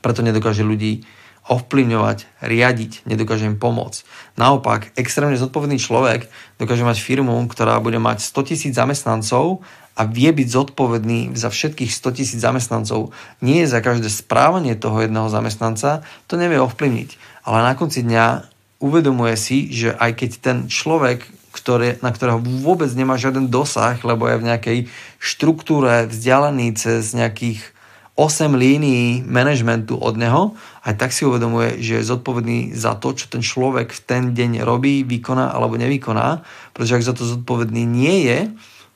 preto 0.00 0.22
nedokáže 0.22 0.62
ľudí 0.62 1.04
ovplyvňovať, 1.46 2.42
riadiť, 2.42 3.06
nedokáže 3.06 3.46
im 3.46 3.54
pomôcť. 3.54 4.02
Naopak, 4.34 4.90
extrémne 4.98 5.38
zodpovedný 5.38 5.78
človek 5.78 6.26
dokáže 6.58 6.82
mať 6.82 6.98
firmu, 6.98 7.38
ktorá 7.46 7.78
bude 7.78 8.02
mať 8.02 8.18
100 8.26 8.50
tisíc 8.50 8.72
zamestnancov 8.74 9.62
a 9.94 10.02
vie 10.04 10.28
byť 10.34 10.48
zodpovedný 10.50 11.38
za 11.38 11.48
všetkých 11.48 11.88
100 11.88 12.18
tisíc 12.18 12.40
zamestnancov. 12.42 13.14
Nie 13.38 13.70
za 13.70 13.78
každé 13.78 14.10
správanie 14.10 14.74
toho 14.74 15.06
jedného 15.06 15.30
zamestnanca, 15.30 16.02
to 16.26 16.34
nevie 16.34 16.58
ovplyvniť. 16.58 17.40
Ale 17.46 17.62
na 17.62 17.78
konci 17.78 18.02
dňa 18.02 18.55
uvedomuje 18.82 19.34
si, 19.40 19.72
že 19.72 19.96
aj 19.96 20.12
keď 20.20 20.30
ten 20.40 20.58
človek, 20.68 21.24
ktoré, 21.52 21.96
na 22.04 22.12
ktorého 22.12 22.40
vôbec 22.40 22.92
nemá 22.92 23.16
žiaden 23.16 23.48
dosah, 23.48 23.96
lebo 24.04 24.28
je 24.28 24.36
v 24.36 24.48
nejakej 24.52 24.78
štruktúre 25.16 26.04
vzdialený 26.12 26.76
cez 26.76 27.16
nejakých 27.16 27.72
8 28.16 28.52
línií 28.56 29.20
manažmentu 29.28 30.00
od 30.00 30.16
neho, 30.16 30.56
aj 30.88 30.96
tak 30.96 31.12
si 31.12 31.28
uvedomuje, 31.28 31.84
že 31.84 32.00
je 32.00 32.08
zodpovedný 32.08 32.72
za 32.72 32.96
to, 32.96 33.12
čo 33.12 33.28
ten 33.28 33.44
človek 33.44 33.92
v 33.92 34.00
ten 34.04 34.22
deň 34.32 34.64
robí, 34.64 35.04
vykoná 35.04 35.52
alebo 35.52 35.76
nevykoná, 35.76 36.40
pretože 36.72 36.96
ak 36.96 37.08
za 37.12 37.14
to 37.16 37.28
zodpovedný 37.28 37.84
nie 37.84 38.24
je, 38.24 38.38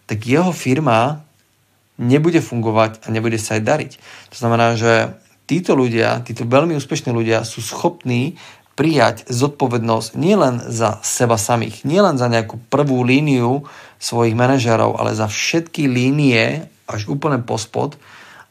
tak 0.09 0.25
jeho 0.25 0.57
firma 0.57 1.21
nebude 2.01 2.41
fungovať 2.41 3.05
a 3.05 3.13
nebude 3.13 3.37
sa 3.37 3.61
aj 3.61 3.63
dariť. 3.63 3.93
To 4.33 4.37
znamená, 4.41 4.73
že 4.81 5.13
títo 5.45 5.77
ľudia, 5.77 6.25
títo 6.25 6.49
veľmi 6.49 6.73
úspešní 6.81 7.13
ľudia 7.13 7.45
sú 7.45 7.61
schopní 7.61 8.41
prijať 8.81 9.29
zodpovednosť 9.29 10.17
nielen 10.17 10.65
za 10.73 11.05
seba 11.05 11.37
samých, 11.37 11.85
nielen 11.85 12.17
za 12.17 12.33
nejakú 12.33 12.57
prvú 12.73 13.05
líniu 13.05 13.69
svojich 14.01 14.33
manažerov, 14.33 14.97
ale 14.97 15.13
za 15.13 15.29
všetky 15.29 15.85
línie 15.85 16.65
až 16.89 17.13
úplne 17.13 17.45
pospod. 17.45 18.01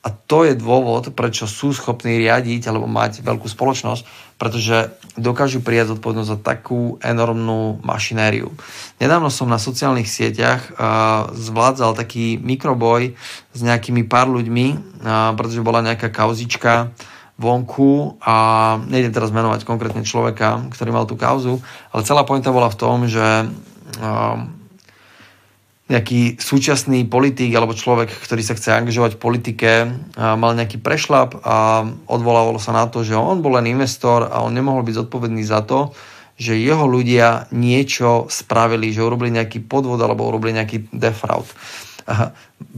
A 0.05 0.13
to 0.13 0.45
je 0.45 0.53
dôvod, 0.53 1.11
prečo 1.17 1.49
sú 1.49 1.73
schopní 1.73 2.21
riadiť 2.21 2.69
alebo 2.69 2.85
mať 2.85 3.25
veľkú 3.25 3.49
spoločnosť, 3.49 4.05
pretože 4.37 4.93
dokážu 5.17 5.65
prijať 5.65 5.97
zodpovednosť 5.97 6.29
za 6.29 6.39
takú 6.39 7.01
enormnú 7.01 7.81
mašinériu. 7.81 8.53
Nedávno 9.01 9.33
som 9.33 9.49
na 9.49 9.57
sociálnych 9.57 10.07
sieťach 10.07 10.61
uh, 10.71 11.33
zvládzal 11.33 11.97
taký 11.97 12.37
mikroboj 12.37 13.17
s 13.51 13.59
nejakými 13.59 14.05
pár 14.05 14.29
ľuďmi, 14.29 14.67
uh, 14.77 15.33
pretože 15.33 15.65
bola 15.65 15.81
nejaká 15.81 16.13
kauzička 16.13 16.93
vonku 17.39 18.19
a 18.19 18.35
nejdem 18.91 19.15
teraz 19.15 19.31
menovať 19.31 19.63
konkrétne 19.63 20.03
človeka, 20.03 20.67
ktorý 20.75 20.91
mal 20.91 21.07
tú 21.07 21.15
kauzu, 21.15 21.63
ale 21.95 22.03
celá 22.03 22.27
pointa 22.27 22.51
bola 22.51 22.67
v 22.67 22.79
tom, 22.79 23.07
že 23.07 23.47
uh, 23.47 24.37
nejaký 25.89 26.37
súčasný 26.37 27.09
politik 27.09 27.49
alebo 27.57 27.73
človek, 27.73 28.13
ktorý 28.13 28.45
sa 28.45 28.53
chce 28.53 28.77
angažovať 28.77 29.17
v 29.17 29.23
politike, 29.25 29.71
mal 30.15 30.53
nejaký 30.53 30.77
prešlap 30.77 31.41
a 31.41 31.81
odvolávalo 32.05 32.61
sa 32.61 32.77
na 32.77 32.85
to, 32.85 33.01
že 33.01 33.17
on 33.17 33.41
bol 33.41 33.57
len 33.57 33.73
investor 33.73 34.29
a 34.29 34.45
on 34.45 34.53
nemohol 34.53 34.85
byť 34.85 34.95
zodpovedný 35.01 35.41
za 35.41 35.65
to, 35.65 35.89
že 36.37 36.61
jeho 36.61 36.85
ľudia 36.85 37.49
niečo 37.51 38.29
spravili, 38.29 38.93
že 38.93 39.01
urobili 39.01 39.33
nejaký 39.33 39.65
podvod 39.65 39.99
alebo 39.99 40.29
urobili 40.29 40.61
nejaký 40.61 40.93
defraud. 40.93 41.49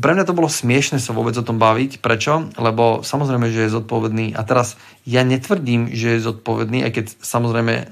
Pre 0.04 0.12
mňa 0.12 0.28
to 0.28 0.38
bolo 0.38 0.52
smiešne 0.52 1.00
sa 1.00 1.16
vôbec 1.16 1.36
o 1.40 1.46
tom 1.46 1.58
baviť. 1.58 2.04
Prečo? 2.04 2.52
Lebo 2.60 3.02
samozrejme, 3.02 3.48
že 3.50 3.68
je 3.68 3.76
zodpovedný. 3.76 4.36
A 4.36 4.42
teraz 4.44 4.76
ja 5.08 5.24
netvrdím, 5.24 5.92
že 5.92 6.20
je 6.20 6.28
zodpovedný, 6.28 6.84
aj 6.84 6.92
keď 6.92 7.06
samozrejme 7.24 7.88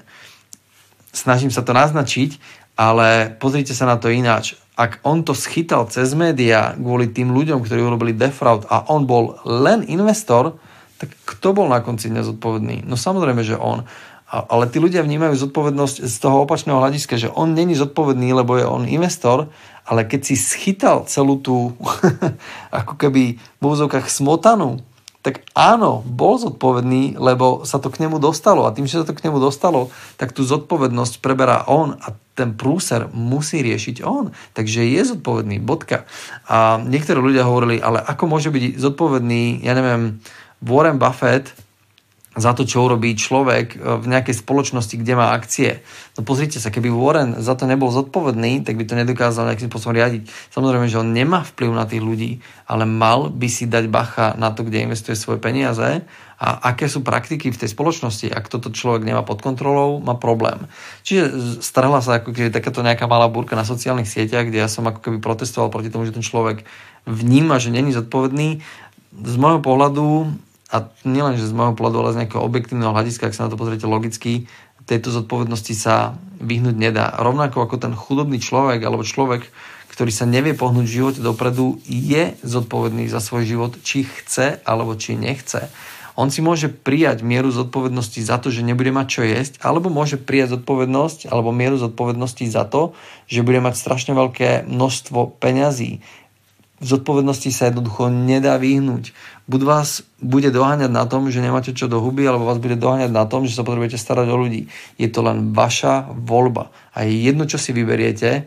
snažím 1.15 1.49
sa 1.49 1.65
to 1.65 1.73
naznačiť, 1.73 2.37
ale 2.77 3.33
pozrite 3.39 3.73
sa 3.73 3.89
na 3.89 3.97
to 3.97 4.13
ináč 4.13 4.59
ak 4.79 5.03
on 5.03 5.27
to 5.27 5.35
schytal 5.35 5.91
cez 5.91 6.15
médiá 6.15 6.71
kvôli 6.79 7.11
tým 7.11 7.35
ľuďom, 7.35 7.59
ktorí 7.67 7.83
urobili 7.83 8.15
defraud 8.15 8.63
a 8.71 8.87
on 8.87 9.03
bol 9.03 9.35
len 9.43 9.83
investor, 9.91 10.55
tak 10.95 11.11
kto 11.27 11.51
bol 11.51 11.67
na 11.67 11.83
konci 11.83 12.07
dňa 12.07 12.23
zodpovedný? 12.23 12.87
No 12.87 12.95
samozrejme, 12.95 13.43
že 13.43 13.59
on. 13.59 13.83
Ale 14.29 14.69
tí 14.69 14.77
ľudia 14.77 15.01
vnímajú 15.01 15.33
zodpovednosť 15.49 16.05
z 16.05 16.15
toho 16.21 16.45
opačného 16.45 16.77
hľadiska, 16.77 17.17
že 17.17 17.33
on 17.33 17.57
není 17.57 17.73
zodpovedný, 17.73 18.29
lebo 18.37 18.61
je 18.61 18.65
on 18.65 18.85
investor, 18.85 19.49
ale 19.89 20.05
keď 20.05 20.21
si 20.21 20.35
schytal 20.37 21.09
celú 21.09 21.41
tú 21.41 21.73
ako 22.79 22.93
keby 22.93 23.41
v 23.41 23.63
úzovkách 23.63 24.05
smotanu, 24.05 24.85
tak 25.19 25.43
áno, 25.51 25.99
bol 26.07 26.39
zodpovedný, 26.39 27.19
lebo 27.19 27.67
sa 27.67 27.81
to 27.83 27.91
k 27.91 28.07
nemu 28.07 28.23
dostalo. 28.23 28.63
A 28.63 28.71
tým, 28.71 28.87
že 28.87 29.03
sa 29.03 29.07
to 29.09 29.11
k 29.11 29.27
nemu 29.27 29.35
dostalo, 29.43 29.91
tak 30.15 30.31
tú 30.31 30.47
zodpovednosť 30.47 31.19
preberá 31.19 31.67
on 31.67 31.99
a 31.99 32.15
ten 32.39 32.55
prúser 32.55 33.11
musí 33.11 33.59
riešiť 33.59 33.99
on. 33.99 34.31
Takže 34.55 34.87
je 34.87 35.01
zodpovedný, 35.03 35.59
bodka. 35.59 36.07
A 36.47 36.79
niektorí 36.79 37.19
ľudia 37.19 37.43
hovorili, 37.43 37.83
ale 37.83 37.99
ako 37.99 38.31
môže 38.31 38.47
byť 38.47 38.79
zodpovedný, 38.79 39.59
ja 39.59 39.75
neviem, 39.75 40.23
Warren 40.63 40.95
Buffett, 40.95 41.51
za 42.37 42.53
to, 42.53 42.61
čo 42.61 42.85
urobí 42.85 43.17
človek 43.17 43.73
v 43.81 44.05
nejakej 44.05 44.45
spoločnosti, 44.45 44.95
kde 45.01 45.13
má 45.17 45.33
akcie. 45.33 45.81
No 46.13 46.21
pozrite 46.21 46.61
sa, 46.61 46.69
keby 46.69 46.93
Warren 46.93 47.41
za 47.41 47.57
to 47.57 47.65
nebol 47.65 47.89
zodpovedný, 47.89 48.61
tak 48.61 48.77
by 48.77 48.85
to 48.85 48.93
nedokázal 48.93 49.49
nejakým 49.49 49.65
spôsobom 49.65 49.97
riadiť. 49.97 50.29
Samozrejme, 50.53 50.85
že 50.85 51.01
on 51.01 51.09
nemá 51.09 51.41
vplyv 51.41 51.69
na 51.73 51.89
tých 51.89 52.05
ľudí, 52.05 52.31
ale 52.69 52.85
mal 52.85 53.33
by 53.33 53.49
si 53.49 53.65
dať 53.65 53.89
bacha 53.89 54.37
na 54.37 54.53
to, 54.53 54.61
kde 54.61 54.85
investuje 54.85 55.17
svoje 55.17 55.41
peniaze 55.41 56.05
a 56.39 56.47
aké 56.69 56.85
sú 56.85 57.01
praktiky 57.01 57.49
v 57.49 57.59
tej 57.59 57.73
spoločnosti. 57.73 58.29
Ak 58.29 58.47
toto 58.47 58.69
človek 58.69 59.03
nemá 59.03 59.25
pod 59.25 59.41
kontrolou, 59.41 59.97
má 59.97 60.13
problém. 60.13 60.69
Čiže 61.01 61.59
strhla 61.65 61.99
sa 61.99 62.21
ako 62.21 62.31
keby 62.31 62.53
takáto 62.53 62.85
nejaká 62.85 63.09
malá 63.09 63.25
búrka 63.25 63.57
na 63.57 63.65
sociálnych 63.65 64.07
sieťach, 64.07 64.47
kde 64.47 64.61
ja 64.63 64.69
som 64.69 64.85
ako 64.85 65.01
keby 65.01 65.17
protestoval 65.17 65.73
proti 65.73 65.89
tomu, 65.89 66.05
že 66.05 66.15
ten 66.15 66.23
človek 66.23 66.61
vníma, 67.09 67.57
že 67.57 67.73
není 67.73 67.89
zodpovedný. 67.91 68.61
Z 69.17 69.35
môjho 69.41 69.59
pohľadu 69.65 70.31
a 70.69 70.85
nielen, 71.01 71.35
že 71.35 71.49
z 71.49 71.57
môjho 71.57 71.73
pohľadu, 71.73 71.97
ale 72.01 72.13
z 72.13 72.19
nejakého 72.25 72.45
objektívneho 72.45 72.93
hľadiska, 72.93 73.29
ak 73.29 73.35
sa 73.35 73.45
na 73.45 73.51
to 73.51 73.57
pozriete 73.57 73.89
logicky, 73.89 74.45
tejto 74.89 75.13
zodpovednosti 75.13 75.73
sa 75.77 76.17
vyhnúť 76.41 76.73
nedá. 76.73 77.13
Rovnako 77.21 77.61
ako 77.61 77.75
ten 77.77 77.93
chudobný 77.93 78.41
človek 78.41 78.81
alebo 78.81 79.05
človek, 79.05 79.45
ktorý 79.93 80.09
sa 80.09 80.25
nevie 80.25 80.57
pohnúť 80.57 80.85
v 80.89 80.95
živote 80.97 81.19
dopredu, 81.21 81.77
je 81.85 82.33
zodpovedný 82.41 83.05
za 83.05 83.21
svoj 83.21 83.45
život, 83.45 83.77
či 83.85 84.09
chce 84.09 84.61
alebo 84.65 84.97
či 84.97 85.13
nechce. 85.13 85.69
On 86.19 86.27
si 86.27 86.43
môže 86.43 86.67
prijať 86.67 87.23
mieru 87.23 87.47
zodpovednosti 87.47 88.19
za 88.19 88.41
to, 88.43 88.51
že 88.51 88.65
nebude 88.65 88.91
mať 88.91 89.07
čo 89.07 89.21
jesť, 89.23 89.53
alebo 89.63 89.87
môže 89.87 90.19
prijať 90.19 90.59
zodpovednosť 90.59 91.31
alebo 91.31 91.55
mieru 91.55 91.79
zodpovednosti 91.79 92.43
za 92.49 92.67
to, 92.67 92.91
že 93.29 93.45
bude 93.45 93.63
mať 93.63 93.79
strašne 93.79 94.11
veľké 94.17 94.67
množstvo 94.67 95.39
peňazí. 95.39 96.03
Zodpovednosti 96.79 97.51
sa 97.51 97.67
jednoducho 97.71 98.07
nedá 98.07 98.55
vyhnúť 98.55 99.11
buď 99.49 99.61
vás 99.65 100.05
bude 100.21 100.53
doháňať 100.53 100.93
na 100.93 101.09
tom, 101.09 101.33
že 101.33 101.41
nemáte 101.41 101.73
čo 101.73 101.89
do 101.89 101.97
huby, 101.97 102.29
alebo 102.29 102.45
vás 102.45 102.61
bude 102.61 102.77
doháňať 102.77 103.09
na 103.09 103.25
tom, 103.25 103.49
že 103.49 103.57
sa 103.57 103.65
potrebujete 103.65 103.97
starať 103.97 104.29
o 104.29 104.37
ľudí. 104.37 104.69
Je 105.01 105.09
to 105.09 105.25
len 105.25 105.57
vaša 105.57 106.13
voľba. 106.13 106.69
A 106.93 107.09
jedno, 107.09 107.49
čo 107.49 107.57
si 107.57 107.73
vyberiete, 107.73 108.45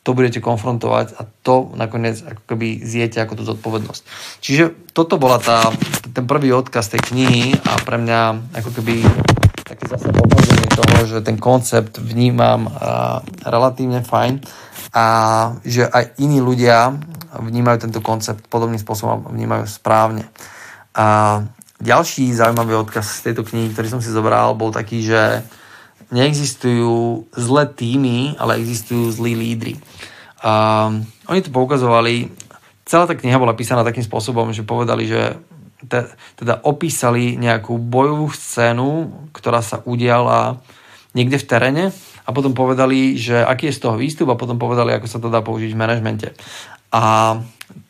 to 0.00 0.16
budete 0.16 0.40
konfrontovať 0.40 1.20
a 1.20 1.28
to 1.44 1.68
nakoniec 1.76 2.16
ako 2.24 2.42
keby 2.48 2.80
zjete 2.80 3.20
ako 3.20 3.36
tú 3.36 3.42
zodpovednosť. 3.44 4.02
Čiže 4.40 4.64
toto 4.96 5.20
bola 5.20 5.36
tá, 5.36 5.68
ten 6.16 6.24
prvý 6.24 6.48
odkaz 6.56 6.88
tej 6.88 7.12
knihy 7.12 7.52
a 7.68 7.76
pre 7.84 8.00
mňa 8.00 8.20
ako 8.56 8.72
keby 8.80 9.04
také 9.68 9.84
zase 9.84 10.08
potvrdenie 10.08 10.68
toho, 10.72 10.96
že 11.04 11.18
ten 11.20 11.36
koncept 11.36 12.00
vnímam 12.00 12.72
uh, 12.72 13.20
relatívne 13.44 14.00
fajn 14.00 14.40
a 14.92 15.04
že 15.64 15.84
aj 15.84 16.16
iní 16.20 16.40
ľudia 16.40 16.96
vnímajú 17.36 17.88
tento 17.88 18.00
koncept 18.00 18.48
podobným 18.48 18.80
spôsobom 18.80 19.28
a 19.28 19.32
vnímajú 19.32 19.68
správne. 19.68 20.24
A 20.96 21.40
ďalší 21.78 22.32
zaujímavý 22.32 22.74
odkaz 22.74 23.20
z 23.20 23.30
tejto 23.30 23.44
knihy, 23.44 23.70
ktorý 23.72 23.88
som 23.88 24.00
si 24.00 24.08
zobral, 24.08 24.56
bol 24.56 24.72
taký, 24.72 25.04
že 25.04 25.44
neexistujú 26.08 27.28
zlé 27.36 27.68
týmy, 27.68 28.40
ale 28.40 28.56
existujú 28.58 29.12
zlí 29.12 29.36
lídry. 29.36 29.74
A 30.40 30.88
oni 31.28 31.40
to 31.44 31.52
poukazovali, 31.52 32.32
celá 32.88 33.04
tá 33.04 33.12
kniha 33.12 33.36
bola 33.36 33.52
písaná 33.52 33.84
takým 33.84 34.06
spôsobom, 34.06 34.56
že 34.56 34.64
povedali, 34.64 35.04
že 35.04 35.36
te, 35.84 36.08
teda 36.34 36.64
opísali 36.64 37.36
nejakú 37.38 37.76
bojovú 37.76 38.32
scénu, 38.32 39.12
ktorá 39.36 39.62
sa 39.62 39.84
udiala 39.84 40.58
niekde 41.12 41.38
v 41.38 41.48
teréne 41.48 41.84
a 42.28 42.30
potom 42.36 42.52
povedali, 42.52 43.16
že 43.16 43.40
aký 43.40 43.72
je 43.72 43.76
z 43.80 43.88
toho 43.88 43.96
výstup 43.96 44.28
a 44.28 44.36
potom 44.36 44.60
povedali, 44.60 44.92
ako 44.92 45.08
sa 45.08 45.16
to 45.16 45.32
dá 45.32 45.40
použiť 45.40 45.72
v 45.72 45.80
manažmente. 45.80 46.28
A 46.92 47.36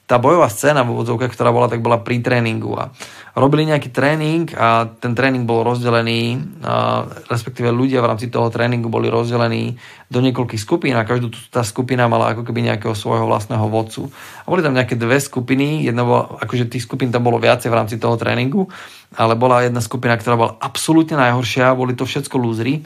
tá 0.09 0.16
bojová 0.16 0.49
scéna 0.49 0.88
v 0.88 0.97
úvodzovkách, 0.97 1.37
ktorá 1.37 1.52
bola, 1.52 1.68
tak 1.68 1.85
bola 1.85 2.00
pri 2.00 2.25
tréningu 2.25 2.73
a 2.80 2.88
robili 3.37 3.68
nejaký 3.68 3.92
tréning 3.92 4.49
a 4.57 4.88
ten 4.88 5.12
tréning 5.12 5.45
bol 5.45 5.61
rozdelený, 5.61 6.40
a 6.64 7.04
respektíve 7.28 7.68
ľudia 7.68 8.00
v 8.00 8.09
rámci 8.09 8.33
toho 8.33 8.49
tréningu 8.49 8.88
boli 8.88 9.12
rozdelení 9.12 9.76
do 10.09 10.25
niekoľkých 10.25 10.64
skupín 10.64 10.97
a 10.97 11.04
každú 11.04 11.28
tá 11.52 11.61
skupina 11.61 12.09
mala 12.09 12.33
ako 12.33 12.42
keby 12.49 12.73
nejakého 12.73 12.97
svojho 12.97 13.28
vlastného 13.28 13.68
vodcu. 13.68 14.09
A 14.42 14.47
boli 14.49 14.64
tam 14.64 14.73
nejaké 14.73 14.97
dve 14.97 15.21
skupiny, 15.21 15.85
jedna 15.85 16.09
bola, 16.09 16.40
akože 16.40 16.73
tých 16.73 16.88
skupín 16.88 17.12
tam 17.12 17.28
bolo 17.28 17.37
viacej 17.37 17.68
v 17.68 17.76
rámci 17.76 18.00
toho 18.00 18.16
tréningu, 18.16 18.64
ale 19.12 19.37
bola 19.37 19.61
jedna 19.61 19.85
skupina, 19.85 20.16
ktorá 20.16 20.40
bola 20.40 20.52
absolútne 20.57 21.21
najhoršia, 21.21 21.76
boli 21.76 21.92
to 21.92 22.09
všetko 22.09 22.40
lúzry 22.40 22.80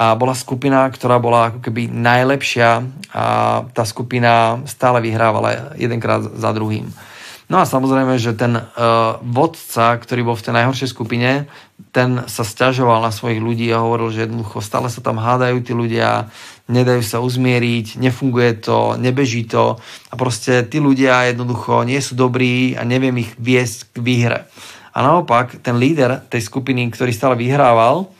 a 0.00 0.16
bola 0.16 0.32
skupina, 0.32 0.88
ktorá 0.88 1.20
bola 1.20 1.52
ako 1.52 1.60
keby 1.60 1.92
najlepšia 1.92 2.80
a 3.12 3.24
tá 3.68 3.84
skupina 3.84 4.64
stále 4.64 5.04
vyhrávala 5.04 5.76
jedenkrát 5.76 6.24
za 6.24 6.56
druhým. 6.56 6.88
No 7.50 7.58
a 7.58 7.68
samozrejme, 7.68 8.14
že 8.16 8.32
ten 8.32 8.56
uh, 8.56 9.18
vodca, 9.20 9.98
ktorý 9.98 10.22
bol 10.22 10.38
v 10.38 10.44
tej 10.46 10.54
najhoršej 10.54 10.88
skupine, 10.94 11.50
ten 11.90 12.22
sa 12.30 12.46
stiažoval 12.46 13.02
na 13.02 13.10
svojich 13.10 13.42
ľudí 13.42 13.66
a 13.74 13.82
hovoril, 13.82 14.14
že 14.14 14.24
jednoducho 14.24 14.62
stále 14.62 14.86
sa 14.86 15.02
tam 15.02 15.18
hádajú 15.18 15.58
tí 15.60 15.74
ľudia, 15.74 16.30
nedajú 16.70 17.02
sa 17.02 17.18
uzmieriť, 17.18 17.98
nefunguje 17.98 18.62
to, 18.62 18.94
nebeží 18.96 19.50
to 19.50 19.82
a 19.82 20.14
proste 20.14 20.62
tí 20.70 20.78
ľudia 20.78 21.28
jednoducho 21.34 21.82
nie 21.82 21.98
sú 21.98 22.14
dobrí 22.14 22.78
a 22.78 22.86
neviem 22.86 23.18
ich 23.20 23.34
viesť 23.34 23.92
k 23.92 23.96
výhre. 23.98 24.38
A 24.94 25.02
naopak, 25.02 25.58
ten 25.58 25.74
líder 25.74 26.22
tej 26.30 26.46
skupiny, 26.46 26.86
ktorý 26.94 27.10
stále 27.10 27.34
vyhrával, 27.34 28.14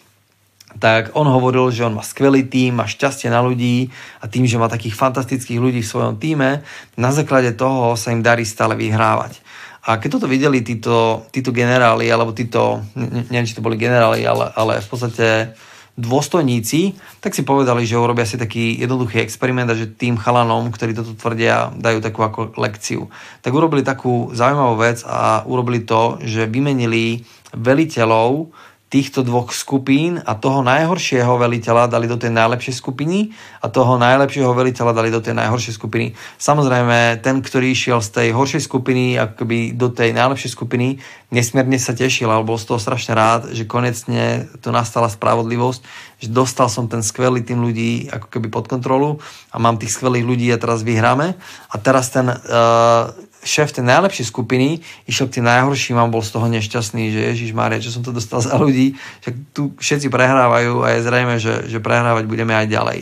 tak 0.79 1.11
on 1.19 1.27
hovoril, 1.27 1.75
že 1.75 1.83
on 1.83 1.99
má 1.99 2.05
skvelý 2.07 2.47
tým, 2.47 2.79
má 2.79 2.87
šťastie 2.87 3.27
na 3.27 3.43
ľudí 3.43 3.91
a 4.23 4.31
tým, 4.31 4.47
že 4.47 4.61
má 4.61 4.71
takých 4.71 4.95
fantastických 4.95 5.59
ľudí 5.59 5.83
v 5.83 5.91
svojom 5.91 6.15
týme, 6.23 6.63
na 6.95 7.11
základe 7.11 7.57
toho 7.59 7.99
sa 7.99 8.15
im 8.15 8.23
darí 8.23 8.47
stále 8.47 8.79
vyhrávať. 8.79 9.43
A 9.81 9.97
keď 9.97 10.21
toto 10.21 10.29
videli 10.29 10.61
títo, 10.61 11.27
títo 11.33 11.51
generáli, 11.51 12.13
alebo 12.13 12.37
títo, 12.37 12.85
neviem, 12.95 13.49
či 13.49 13.57
to 13.57 13.65
boli 13.65 13.81
generáli, 13.81 14.23
ale, 14.29 14.53
ale 14.53 14.85
v 14.85 14.89
podstate 14.93 15.57
dôstojníci, 16.01 16.97
tak 17.21 17.37
si 17.37 17.43
povedali, 17.45 17.85
že 17.85 18.01
urobia 18.01 18.25
si 18.25 18.41
taký 18.41 18.79
jednoduchý 18.81 19.21
experiment 19.21 19.69
a 19.69 19.77
že 19.77 19.91
tým 19.91 20.17
chalanom, 20.17 20.73
ktorí 20.73 20.97
toto 20.97 21.13
tvrdia, 21.13 21.73
dajú 21.77 21.99
takú 22.01 22.25
ako 22.25 22.57
lekciu. 22.57 23.13
Tak 23.45 23.53
urobili 23.53 23.85
takú 23.85 24.33
zaujímavú 24.33 24.81
vec 24.81 25.05
a 25.05 25.45
urobili 25.45 25.85
to, 25.85 26.17
že 26.25 26.49
vymenili 26.49 27.25
veliteľov 27.53 28.53
týchto 28.91 29.23
dvoch 29.23 29.55
skupín 29.55 30.19
a 30.19 30.35
toho 30.35 30.67
najhoršieho 30.67 31.39
veliteľa 31.39 31.87
dali 31.87 32.11
do 32.11 32.19
tej 32.19 32.35
najlepšej 32.35 32.75
skupiny 32.75 33.31
a 33.63 33.71
toho 33.71 33.95
najlepšieho 33.95 34.51
veliteľa 34.51 34.93
dali 34.99 35.15
do 35.15 35.23
tej 35.23 35.39
najhoršej 35.39 35.79
skupiny. 35.79 36.19
Samozrejme, 36.43 37.23
ten, 37.23 37.39
ktorý 37.39 37.71
išiel 37.71 38.03
z 38.03 38.11
tej 38.11 38.29
horšej 38.35 38.67
skupiny 38.67 39.15
akoby 39.15 39.79
do 39.79 39.95
tej 39.95 40.11
najlepšej 40.11 40.51
skupiny, 40.59 40.99
nesmierne 41.31 41.79
sa 41.79 41.95
tešil, 41.95 42.27
alebo 42.27 42.53
bol 42.53 42.59
z 42.59 42.67
toho 42.67 42.83
strašne 42.83 43.15
rád, 43.15 43.55
že 43.55 43.63
konečne 43.63 44.51
tu 44.59 44.75
nastala 44.75 45.07
spravodlivosť, 45.07 45.81
že 46.19 46.29
dostal 46.35 46.67
som 46.67 46.91
ten 46.91 47.07
skvelý 47.07 47.47
tým 47.47 47.63
ľudí 47.63 48.11
ako 48.11 48.27
keby 48.27 48.51
pod 48.51 48.67
kontrolu 48.67 49.23
a 49.55 49.57
mám 49.63 49.79
tých 49.79 49.95
skvelých 49.95 50.27
ľudí 50.27 50.51
a 50.51 50.59
teraz 50.59 50.83
vyhráme. 50.83 51.39
A 51.71 51.75
teraz 51.79 52.11
ten 52.11 52.27
uh, 52.27 53.15
šéf 53.41 53.73
tej 53.73 53.85
najlepšej 53.89 54.27
skupiny 54.29 54.85
išiel 55.09 55.29
k 55.29 55.41
tým 55.41 55.49
najhorším 55.49 55.97
a 55.97 56.09
bol 56.09 56.21
z 56.21 56.37
toho 56.37 56.47
nešťastný, 56.49 57.13
že 57.13 57.21
Ježiš 57.33 57.51
Mária, 57.57 57.81
čo 57.81 57.93
som 57.93 58.05
to 58.05 58.13
dostal 58.13 58.45
za 58.45 58.57
ľudí, 58.61 58.97
že 59.25 59.33
tu 59.57 59.73
všetci 59.81 60.13
prehrávajú 60.13 60.85
a 60.85 60.97
je 60.97 61.01
zrejme, 61.05 61.35
že, 61.41 61.55
že 61.69 61.79
prehrávať 61.81 62.25
budeme 62.29 62.53
aj 62.53 62.67
ďalej. 62.69 63.01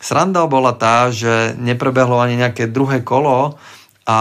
Sranda 0.00 0.44
bola 0.44 0.76
tá, 0.76 1.08
že 1.08 1.56
neprebehlo 1.56 2.20
ani 2.20 2.36
nejaké 2.36 2.68
druhé 2.68 3.00
kolo 3.00 3.56
a 4.04 4.18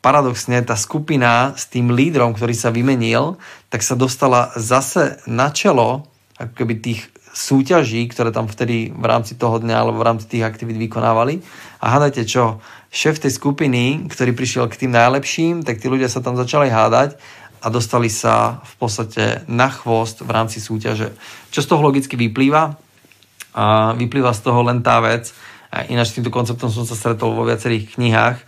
paradoxne 0.00 0.64
tá 0.64 0.78
skupina 0.78 1.52
s 1.52 1.68
tým 1.68 1.92
lídrom, 1.92 2.32
ktorý 2.32 2.54
sa 2.56 2.72
vymenil, 2.72 3.36
tak 3.68 3.84
sa 3.84 3.98
dostala 3.98 4.48
zase 4.56 5.20
na 5.28 5.52
čelo 5.52 6.08
ako 6.38 6.52
keby 6.54 6.74
tých 6.78 7.02
súťaží, 7.32 8.04
ktoré 8.08 8.32
tam 8.34 8.48
vtedy 8.50 8.92
v 8.92 9.04
rámci 9.04 9.34
toho 9.34 9.60
dňa 9.62 9.76
alebo 9.76 10.00
v 10.00 10.06
rámci 10.08 10.26
tých 10.26 10.44
aktivít 10.44 10.76
vykonávali. 10.76 11.40
A 11.82 11.96
hádajte 11.96 12.26
čo, 12.26 12.58
šéf 12.88 13.20
tej 13.20 13.36
skupiny, 13.36 14.08
ktorý 14.08 14.32
prišiel 14.32 14.64
k 14.66 14.86
tým 14.86 14.92
najlepším, 14.92 15.62
tak 15.62 15.78
tí 15.78 15.86
ľudia 15.86 16.08
sa 16.08 16.24
tam 16.24 16.34
začali 16.34 16.72
hádať 16.72 17.20
a 17.58 17.66
dostali 17.68 18.06
sa 18.08 18.62
v 18.62 18.74
podstate 18.78 19.42
na 19.50 19.68
chvost 19.68 20.22
v 20.22 20.30
rámci 20.30 20.62
súťaže. 20.62 21.12
Čo 21.50 21.60
z 21.64 21.68
toho 21.68 21.82
logicky 21.82 22.14
vyplýva? 22.14 22.78
A 23.58 23.92
vyplýva 23.98 24.30
z 24.30 24.40
toho 24.46 24.62
len 24.62 24.80
tá 24.84 25.02
vec, 25.02 25.34
a 25.68 25.84
ináč 25.84 26.12
s 26.12 26.16
týmto 26.16 26.32
konceptom 26.32 26.72
som 26.72 26.88
sa 26.88 26.96
stretol 26.96 27.36
vo 27.36 27.44
viacerých 27.44 28.00
knihách, 28.00 28.38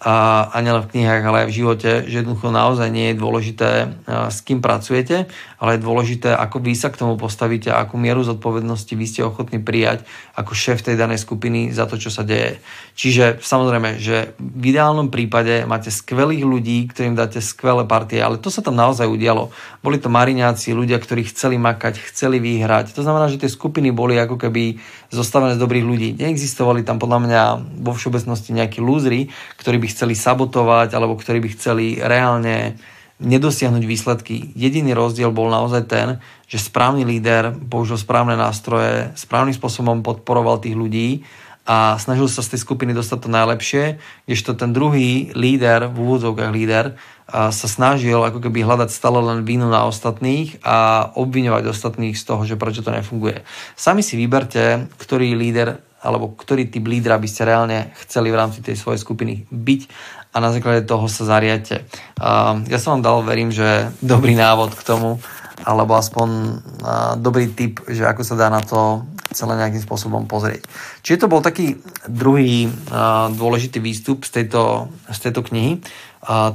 a, 0.00 0.48
a 0.48 0.56
nielen 0.64 0.80
v 0.88 0.96
knihách, 0.96 1.22
ale 1.28 1.38
aj 1.44 1.48
v 1.52 1.56
živote, 1.60 1.90
že 2.08 2.24
jednoducho 2.24 2.48
naozaj 2.48 2.88
nie 2.88 3.12
je 3.12 3.20
dôležité, 3.20 3.70
s 4.08 4.40
kým 4.40 4.64
pracujete, 4.64 5.28
ale 5.60 5.76
je 5.76 5.84
dôležité, 5.84 6.32
ako 6.32 6.56
vy 6.64 6.72
sa 6.72 6.88
k 6.88 7.04
tomu 7.04 7.20
postavíte 7.20 7.68
akú 7.68 8.00
mieru 8.00 8.24
zodpovednosti 8.24 8.96
vy 8.96 9.04
ste 9.04 9.20
ochotní 9.20 9.60
prijať 9.60 10.08
ako 10.32 10.56
šéf 10.56 10.80
tej 10.80 10.96
danej 10.96 11.20
skupiny 11.20 11.68
za 11.68 11.84
to, 11.84 12.00
čo 12.00 12.08
sa 12.08 12.24
deje. 12.24 12.64
Čiže 12.96 13.44
samozrejme, 13.44 14.00
že 14.00 14.32
v 14.40 14.72
ideálnom 14.72 15.12
prípade 15.12 15.68
máte 15.68 15.92
skvelých 15.92 16.48
ľudí, 16.48 16.88
ktorým 16.88 17.12
dáte 17.12 17.44
skvelé 17.44 17.84
partie, 17.84 18.24
ale 18.24 18.40
to 18.40 18.48
sa 18.48 18.64
tam 18.64 18.80
naozaj 18.80 19.04
udialo. 19.04 19.52
Boli 19.84 20.00
to 20.00 20.08
mariňáci, 20.08 20.72
ľudia, 20.72 20.96
ktorí 20.96 21.28
chceli 21.28 21.60
makať, 21.60 22.00
chceli 22.08 22.40
vyhrať. 22.40 22.96
To 22.96 23.04
znamená, 23.04 23.28
že 23.28 23.36
tie 23.36 23.52
skupiny 23.52 23.92
boli 23.92 24.16
ako 24.16 24.40
keby 24.40 24.80
zostavené 25.12 25.56
z 25.56 25.60
dobrých 25.60 25.84
ľudí. 25.84 26.08
Neexistovali 26.16 26.88
tam 26.88 26.96
podľa 26.96 27.18
mňa 27.20 27.42
vo 27.84 27.92
všeobecnosti 27.92 28.56
nejakí 28.56 28.80
lúzry, 28.80 29.28
ktorí 29.60 29.76
by 29.76 29.88
chceli 29.90 30.14
sabotovať 30.14 30.94
alebo 30.94 31.18
ktorí 31.18 31.42
by 31.42 31.48
chceli 31.58 31.98
reálne 31.98 32.78
nedosiahnuť 33.20 33.84
výsledky. 33.84 34.56
Jediný 34.56 34.96
rozdiel 34.96 35.28
bol 35.28 35.52
naozaj 35.52 35.82
ten, 35.92 36.08
že 36.48 36.56
správny 36.56 37.04
líder 37.04 37.52
použil 37.52 38.00
správne 38.00 38.32
nástroje, 38.34 39.12
správnym 39.12 39.52
spôsobom 39.52 40.00
podporoval 40.00 40.64
tých 40.64 40.72
ľudí 40.72 41.08
a 41.68 42.00
snažil 42.00 42.26
sa 42.32 42.40
z 42.40 42.56
tej 42.56 42.64
skupiny 42.64 42.96
dostať 42.96 43.18
to 43.20 43.28
najlepšie, 43.28 44.00
kdežto 44.24 44.56
ten 44.56 44.72
druhý 44.72 45.30
líder, 45.36 45.92
v 45.92 45.96
úvodzovkách 46.00 46.50
líder, 46.50 46.96
sa 47.30 47.68
snažil 47.70 48.18
ako 48.18 48.42
keby 48.42 48.66
hľadať 48.66 48.90
stále 48.90 49.22
len 49.22 49.46
vínu 49.46 49.70
na 49.70 49.86
ostatných 49.86 50.58
a 50.66 51.06
obviňovať 51.14 51.70
ostatných 51.70 52.18
z 52.18 52.24
toho, 52.26 52.42
že 52.42 52.58
prečo 52.58 52.82
to 52.82 52.90
nefunguje. 52.90 53.46
Sami 53.78 54.02
si 54.02 54.18
vyberte, 54.18 54.90
ktorý 54.98 55.36
líder 55.38 55.78
alebo 56.00 56.32
ktorý 56.32 56.72
typ 56.72 56.84
lídra 56.88 57.20
by 57.20 57.28
ste 57.28 57.44
reálne 57.44 57.92
chceli 58.04 58.32
v 58.32 58.40
rámci 58.40 58.64
tej 58.64 58.76
svojej 58.76 59.00
skupiny 59.00 59.44
byť 59.52 59.80
a 60.32 60.36
na 60.40 60.50
základe 60.54 60.88
toho 60.88 61.10
sa 61.10 61.26
zariate. 61.26 61.84
Ja 62.70 62.78
som 62.78 62.98
vám 62.98 63.04
dal, 63.04 63.16
verím, 63.26 63.50
že 63.50 63.90
dobrý 63.98 64.38
návod 64.38 64.78
k 64.78 64.86
tomu, 64.86 65.18
alebo 65.66 65.98
aspoň 65.98 66.28
dobrý 67.20 67.50
tip, 67.52 67.84
že 67.84 68.06
ako 68.06 68.22
sa 68.24 68.38
dá 68.38 68.48
na 68.48 68.62
to 68.64 69.04
celé 69.30 69.58
nejakým 69.58 69.82
spôsobom 69.82 70.26
pozrieť. 70.26 70.66
Čiže 71.02 71.26
to 71.26 71.30
bol 71.30 71.42
taký 71.42 71.78
druhý 72.06 72.70
dôležitý 73.34 73.82
výstup 73.82 74.22
z 74.26 74.42
tejto, 74.42 74.90
z 75.10 75.18
tejto 75.18 75.42
knihy. 75.46 75.82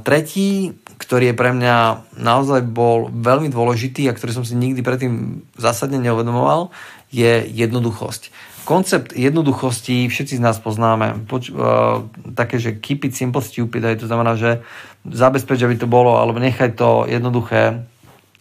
Tretí, 0.08 0.72
ktorý 0.96 1.32
je 1.32 1.40
pre 1.40 1.52
mňa 1.52 1.76
naozaj 2.16 2.64
bol 2.64 3.12
veľmi 3.12 3.52
dôležitý 3.52 4.08
a 4.08 4.16
ktorý 4.16 4.32
som 4.40 4.48
si 4.48 4.56
nikdy 4.56 4.80
predtým 4.84 5.44
zásadne 5.60 6.00
neuvedomoval, 6.00 6.72
je 7.12 7.44
jednoduchosť. 7.48 8.32
Koncept 8.66 9.14
jednoduchosti 9.14 10.10
všetci 10.10 10.42
z 10.42 10.44
nás 10.44 10.58
poznáme. 10.58 11.30
Poč- 11.30 11.54
uh, 11.54 12.10
také, 12.34 12.58
že 12.58 12.82
keep 12.82 13.06
it 13.06 13.14
simple, 13.14 13.46
stupid, 13.46 13.86
aj 13.86 14.02
to 14.02 14.10
znamená, 14.10 14.34
že 14.36 14.66
zabezpeč, 15.06 15.62
aby 15.62 15.78
to 15.78 15.86
bolo, 15.86 16.18
alebo 16.18 16.42
nechaj 16.42 16.74
to 16.74 17.06
jednoduché, 17.06 17.86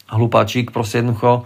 hlupáčik, 0.08 0.72
proste 0.72 1.04
jednoducho 1.04 1.44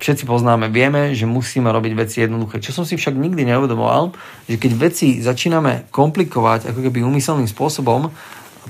všetci 0.00 0.24
poznáme, 0.24 0.72
vieme, 0.72 1.12
že 1.12 1.28
musíme 1.28 1.68
robiť 1.68 1.92
veci 1.92 2.16
jednoduché. 2.24 2.64
Čo 2.64 2.72
som 2.72 2.84
si 2.88 2.96
však 2.96 3.12
nikdy 3.12 3.44
neuvedomoval, 3.52 4.16
že 4.48 4.56
keď 4.56 4.72
veci 4.80 5.20
začíname 5.20 5.92
komplikovať 5.92 6.72
ako 6.72 6.80
keby 6.88 7.04
úmyselným 7.04 7.46
spôsobom, 7.46 8.08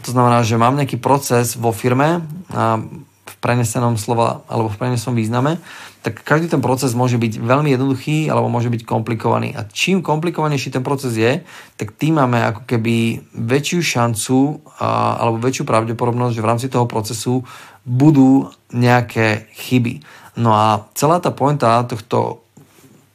to 0.02 0.10
znamená, 0.10 0.42
že 0.42 0.58
mám 0.58 0.74
nejaký 0.74 0.98
proces 0.98 1.54
vo 1.54 1.70
firme, 1.70 2.26
a 2.50 2.82
v 3.30 3.34
prenesenom 3.38 3.94
slova 3.94 4.42
alebo 4.50 4.68
v 4.68 4.78
prenesenom 4.80 5.14
význame, 5.14 5.62
tak 6.00 6.24
každý 6.24 6.48
ten 6.48 6.64
proces 6.64 6.96
môže 6.96 7.20
byť 7.20 7.44
veľmi 7.44 7.76
jednoduchý 7.76 8.32
alebo 8.32 8.48
môže 8.48 8.72
byť 8.72 8.88
komplikovaný. 8.88 9.52
A 9.52 9.68
čím 9.68 10.00
komplikovanejší 10.00 10.72
ten 10.72 10.80
proces 10.80 11.12
je, 11.12 11.44
tak 11.76 11.92
tým 11.92 12.16
máme 12.16 12.40
ako 12.40 12.64
keby 12.64 13.20
väčšiu 13.36 13.80
šancu 13.84 14.64
a, 14.80 15.20
alebo 15.20 15.44
väčšiu 15.44 15.68
pravdepodobnosť, 15.68 16.32
že 16.32 16.44
v 16.44 16.48
rámci 16.48 16.66
toho 16.72 16.88
procesu 16.88 17.44
budú 17.84 18.48
nejaké 18.72 19.52
chyby. 19.52 20.00
No 20.40 20.56
a 20.56 20.88
celá 20.96 21.20
tá 21.20 21.28
pointa 21.28 21.84
tohto 21.84 22.48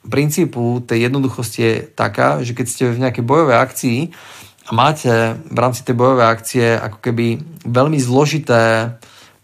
princípu 0.05 0.85
tej 0.85 1.09
jednoduchosti 1.09 1.59
je 1.61 1.73
taká, 1.89 2.45
že 2.45 2.53
keď 2.53 2.65
ste 2.69 2.93
v 2.93 3.01
nejakej 3.01 3.25
bojovej 3.25 3.57
akcii 3.57 3.99
a 4.65 4.71
máte 4.73 5.09
v 5.37 5.57
rámci 5.57 5.81
tej 5.81 5.97
bojovej 5.97 6.27
akcie 6.29 6.65
ako 6.77 7.01
keby 7.01 7.41
veľmi 7.65 7.97
zložité 7.97 8.93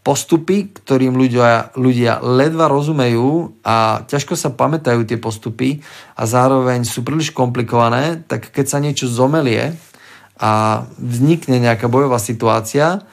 postupy, 0.01 0.73
ktorým 0.73 1.13
ľudia, 1.13 1.69
ľudia 1.77 2.17
ledva 2.25 2.65
rozumejú 2.65 3.61
a 3.61 4.01
ťažko 4.09 4.33
sa 4.33 4.49
pamätajú 4.49 5.05
tie 5.05 5.21
postupy 5.21 5.85
a 6.17 6.25
zároveň 6.25 6.81
sú 6.81 7.05
príliš 7.05 7.29
komplikované, 7.29 8.25
tak 8.25 8.49
keď 8.49 8.65
sa 8.65 8.81
niečo 8.81 9.05
zomelie 9.05 9.77
a 10.41 10.83
vznikne 10.97 11.61
nejaká 11.61 11.85
bojová 11.85 12.17
situácia, 12.17 13.05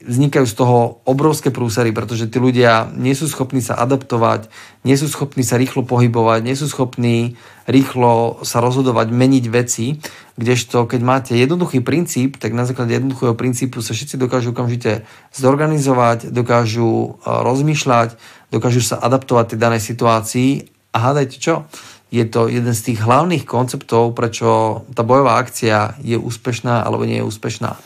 vznikajú 0.00 0.48
z 0.48 0.54
toho 0.56 1.04
obrovské 1.04 1.52
prúsery, 1.52 1.92
pretože 1.92 2.24
tí 2.32 2.40
ľudia 2.40 2.88
nie 2.96 3.12
sú 3.12 3.28
schopní 3.28 3.60
sa 3.60 3.76
adaptovať, 3.76 4.48
nie 4.80 4.96
sú 4.96 5.12
schopní 5.12 5.44
sa 5.44 5.60
rýchlo 5.60 5.84
pohybovať, 5.84 6.40
nie 6.40 6.56
sú 6.56 6.72
schopní 6.72 7.36
rýchlo 7.68 8.40
sa 8.40 8.64
rozhodovať, 8.64 9.12
meniť 9.12 9.44
veci, 9.52 10.00
kdežto 10.40 10.88
keď 10.88 11.00
máte 11.04 11.32
jednoduchý 11.36 11.84
princíp, 11.84 12.40
tak 12.40 12.56
na 12.56 12.64
základe 12.64 12.96
jednoduchého 12.96 13.36
princípu 13.36 13.84
sa 13.84 13.92
všetci 13.92 14.16
dokážu 14.16 14.56
okamžite 14.56 15.04
zorganizovať, 15.36 16.32
dokážu 16.32 17.20
e, 17.20 17.28
rozmýšľať, 17.28 18.16
dokážu 18.48 18.80
sa 18.80 18.96
adaptovať 19.04 19.52
tej 19.52 19.58
danej 19.60 19.82
situácii 19.84 20.50
a 20.96 21.12
hádajte 21.12 21.36
čo? 21.36 21.68
Je 22.10 22.24
to 22.26 22.50
jeden 22.50 22.74
z 22.74 22.90
tých 22.90 23.04
hlavných 23.04 23.46
konceptov, 23.46 24.16
prečo 24.18 24.82
tá 24.96 25.06
bojová 25.06 25.38
akcia 25.38 26.00
je 26.02 26.18
úspešná 26.18 26.82
alebo 26.82 27.06
nie 27.06 27.22
je 27.22 27.28
úspešná. 27.28 27.78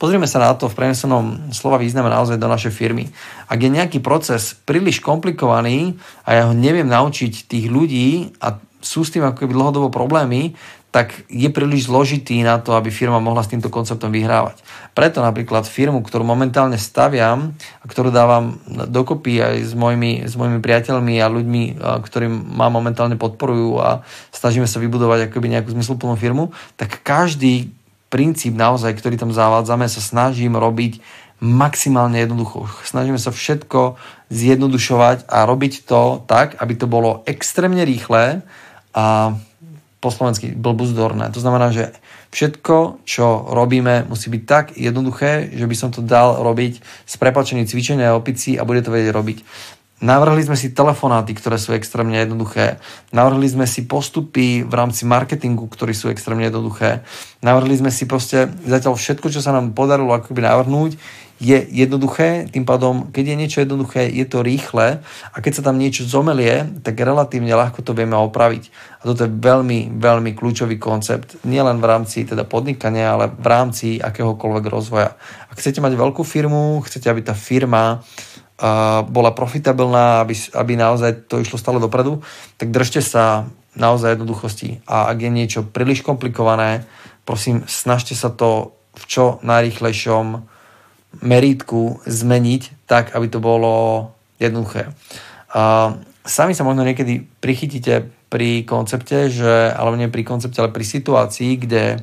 Pozrieme 0.00 0.24
sa 0.24 0.40
na 0.40 0.56
to 0.56 0.72
v 0.72 0.80
prenesenom 0.80 1.52
slova 1.52 1.76
význame 1.76 2.08
naozaj 2.08 2.40
do 2.40 2.48
našej 2.48 2.72
firmy. 2.72 3.12
Ak 3.52 3.60
je 3.60 3.68
nejaký 3.68 4.00
proces 4.00 4.56
príliš 4.64 5.04
komplikovaný 5.04 6.00
a 6.24 6.40
ja 6.40 6.42
ho 6.48 6.56
neviem 6.56 6.88
naučiť 6.88 7.44
tých 7.44 7.68
ľudí 7.68 8.32
a 8.40 8.56
sú 8.80 9.04
s 9.04 9.12
tým 9.12 9.28
ako 9.28 9.44
keby 9.44 9.52
dlhodobo 9.52 9.92
problémy, 9.92 10.56
tak 10.88 11.28
je 11.28 11.46
príliš 11.52 11.86
zložitý 11.86 12.40
na 12.42 12.58
to, 12.58 12.74
aby 12.74 12.90
firma 12.90 13.20
mohla 13.20 13.44
s 13.44 13.52
týmto 13.52 13.70
konceptom 13.70 14.10
vyhrávať. 14.10 14.58
Preto 14.90 15.22
napríklad 15.22 15.68
firmu, 15.68 16.02
ktorú 16.02 16.26
momentálne 16.26 16.80
staviam 16.80 17.54
a 17.78 17.84
ktorú 17.86 18.10
dávam 18.10 18.58
dokopy 18.66 19.38
aj 19.38 19.56
s 19.68 19.72
mojimi, 19.76 20.26
s 20.26 20.34
mojimi 20.34 20.58
priateľmi 20.58 21.20
a 21.22 21.30
ľuďmi, 21.30 21.62
ktorí 21.78 22.26
ma 22.32 22.72
momentálne 22.72 23.14
podporujú 23.14 23.78
a 23.78 24.02
snažíme 24.34 24.66
sa 24.66 24.82
vybudovať 24.82 25.30
akoby 25.30 25.46
nejakú 25.54 25.70
zmysluplnú 25.76 26.18
firmu, 26.18 26.50
tak 26.74 27.04
každý 27.06 27.70
princíp 28.10 28.58
naozaj, 28.58 28.98
ktorý 28.98 29.16
tam 29.16 29.30
zavádzame, 29.30 29.86
sa 29.86 30.02
snažím 30.02 30.58
robiť 30.58 31.00
maximálne 31.40 32.20
jednoducho. 32.20 32.68
Snažíme 32.84 33.16
sa 33.16 33.32
všetko 33.32 33.96
zjednodušovať 34.28 35.24
a 35.30 35.48
robiť 35.48 35.88
to 35.88 36.20
tak, 36.28 36.60
aby 36.60 36.76
to 36.76 36.84
bolo 36.84 37.24
extrémne 37.24 37.80
rýchle 37.86 38.44
a 38.92 39.04
po 40.00 40.08
slovensky 40.08 40.52
blbuzdorné. 40.52 41.32
To 41.32 41.40
znamená, 41.40 41.72
že 41.72 41.92
všetko, 42.32 43.04
čo 43.04 43.52
robíme, 43.52 44.08
musí 44.08 44.32
byť 44.32 44.42
tak 44.48 44.66
jednoduché, 44.76 45.52
že 45.52 45.68
by 45.68 45.76
som 45.76 45.90
to 45.92 46.00
dal 46.00 46.40
robiť 46.40 46.80
s 47.04 47.14
prepačením 47.20 47.68
cvičenia 47.68 48.16
opici 48.16 48.56
a 48.56 48.64
bude 48.64 48.80
to 48.80 48.92
vedieť 48.92 49.12
robiť. 49.12 49.38
Navrhli 50.00 50.40
sme 50.40 50.56
si 50.56 50.72
telefonáty, 50.72 51.36
ktoré 51.36 51.60
sú 51.60 51.76
extrémne 51.76 52.16
jednoduché. 52.16 52.80
Navrhli 53.12 53.44
sme 53.44 53.68
si 53.68 53.84
postupy 53.84 54.64
v 54.64 54.72
rámci 54.72 55.04
marketingu, 55.04 55.68
ktorí 55.68 55.92
sú 55.92 56.08
extrémne 56.08 56.48
jednoduché. 56.48 57.04
Navrhli 57.44 57.76
sme 57.76 57.92
si 57.92 58.08
proste 58.08 58.48
zatiaľ 58.64 58.96
všetko, 58.96 59.28
čo 59.28 59.44
sa 59.44 59.52
nám 59.52 59.76
podarilo 59.76 60.16
akoby 60.16 60.40
navrhnúť, 60.40 60.96
je 61.40 61.56
jednoduché, 61.56 62.52
tým 62.52 62.68
pádom, 62.68 63.08
keď 63.08 63.32
je 63.32 63.36
niečo 63.40 63.58
jednoduché, 63.64 64.12
je 64.12 64.28
to 64.28 64.44
rýchle 64.44 65.00
a 65.32 65.36
keď 65.40 65.52
sa 65.56 65.72
tam 65.72 65.80
niečo 65.80 66.04
zomelie, 66.04 66.68
tak 66.84 67.00
relatívne 67.00 67.56
ľahko 67.56 67.80
to 67.80 67.96
vieme 67.96 68.12
opraviť. 68.12 68.68
A 69.00 69.08
toto 69.08 69.24
je 69.24 69.32
veľmi, 69.32 69.96
veľmi 69.96 70.36
kľúčový 70.36 70.76
koncept, 70.76 71.40
nielen 71.48 71.80
v 71.80 71.88
rámci 71.88 72.28
teda 72.28 72.44
podnikania, 72.44 73.16
ale 73.16 73.32
v 73.32 73.46
rámci 73.48 73.96
akéhokoľvek 73.96 74.64
rozvoja. 74.68 75.16
Ak 75.48 75.56
chcete 75.56 75.80
mať 75.80 75.96
veľkú 75.96 76.20
firmu, 76.28 76.84
chcete, 76.84 77.08
aby 77.08 77.24
tá 77.24 77.32
firma 77.32 78.04
bola 79.08 79.32
profitabilná, 79.32 80.20
aby, 80.20 80.36
aby 80.52 80.72
naozaj 80.76 81.26
to 81.26 81.40
išlo 81.40 81.56
stále 81.56 81.80
dopredu, 81.80 82.20
tak 82.60 82.68
držte 82.68 83.00
sa 83.00 83.48
naozaj 83.72 84.18
jednoduchosti. 84.18 84.84
A 84.84 85.08
ak 85.08 85.18
je 85.24 85.30
niečo 85.32 85.60
príliš 85.64 86.04
komplikované, 86.04 86.84
prosím, 87.24 87.64
snažte 87.64 88.12
sa 88.12 88.28
to 88.28 88.76
v 88.98 89.04
čo 89.06 89.24
najrýchlejšom 89.40 90.44
merítku 91.24 92.02
zmeniť 92.04 92.86
tak, 92.86 93.16
aby 93.16 93.26
to 93.30 93.40
bolo 93.42 94.10
jednoduché. 94.38 94.92
A 95.54 95.94
sami 96.26 96.54
sa 96.54 96.66
možno 96.66 96.86
niekedy 96.86 97.26
prichytíte 97.42 98.06
pri 98.30 98.62
koncepte, 98.62 99.26
že, 99.26 99.74
alebo 99.74 99.98
nie 99.98 100.06
pri 100.06 100.22
koncepte, 100.22 100.62
ale 100.62 100.70
pri 100.70 100.86
situácii, 100.86 101.58
kde 101.58 101.98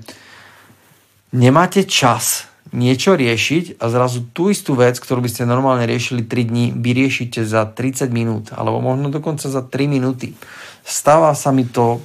nemáte 1.31 1.87
čas 1.87 2.46
niečo 2.71 3.15
riešiť 3.15 3.79
a 3.79 3.85
zrazu 3.87 4.25
tú 4.31 4.51
istú 4.51 4.75
vec, 4.75 4.99
ktorú 4.99 5.23
by 5.23 5.29
ste 5.31 5.49
normálne 5.49 5.87
riešili 5.87 6.25
3 6.25 6.49
dní, 6.51 6.65
vyriešite 6.75 7.43
za 7.43 7.67
30 7.67 8.09
minút, 8.11 8.45
alebo 8.55 8.83
možno 8.83 9.11
dokonca 9.11 9.47
za 9.47 9.63
3 9.63 9.87
minúty. 9.87 10.35
Stáva 10.83 11.35
sa 11.35 11.51
mi 11.51 11.67
to 11.67 11.99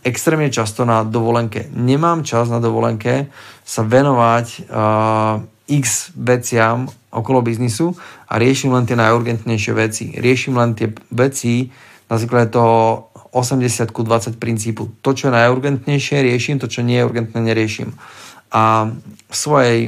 extrémne 0.00 0.48
často 0.48 0.88
na 0.88 1.04
dovolenke. 1.04 1.68
Nemám 1.76 2.24
čas 2.24 2.48
na 2.48 2.60
dovolenke 2.60 3.28
sa 3.64 3.84
venovať 3.84 4.46
uh, 4.68 5.44
x 5.68 6.16
veciam 6.16 6.88
okolo 7.12 7.44
biznisu 7.44 7.94
a 8.26 8.40
riešim 8.40 8.72
len 8.72 8.88
tie 8.88 8.96
najurgentnejšie 8.96 9.72
veci. 9.76 10.04
Riešim 10.16 10.56
len 10.56 10.74
tie 10.74 10.90
veci 11.12 11.68
na 12.10 12.16
základe 12.18 12.50
toho 12.50 13.10
80 13.30 13.94
ku 13.94 14.02
20 14.02 14.42
princípu. 14.42 14.90
To, 15.06 15.14
čo 15.14 15.30
je 15.30 15.36
najurgentnejšie, 15.38 16.26
riešim, 16.26 16.58
to, 16.58 16.66
čo 16.66 16.82
nie 16.82 16.98
je 16.98 17.06
urgentné, 17.06 17.38
neriešim. 17.38 17.94
A 18.50 18.90
v 19.30 19.34
svojej 19.34 19.78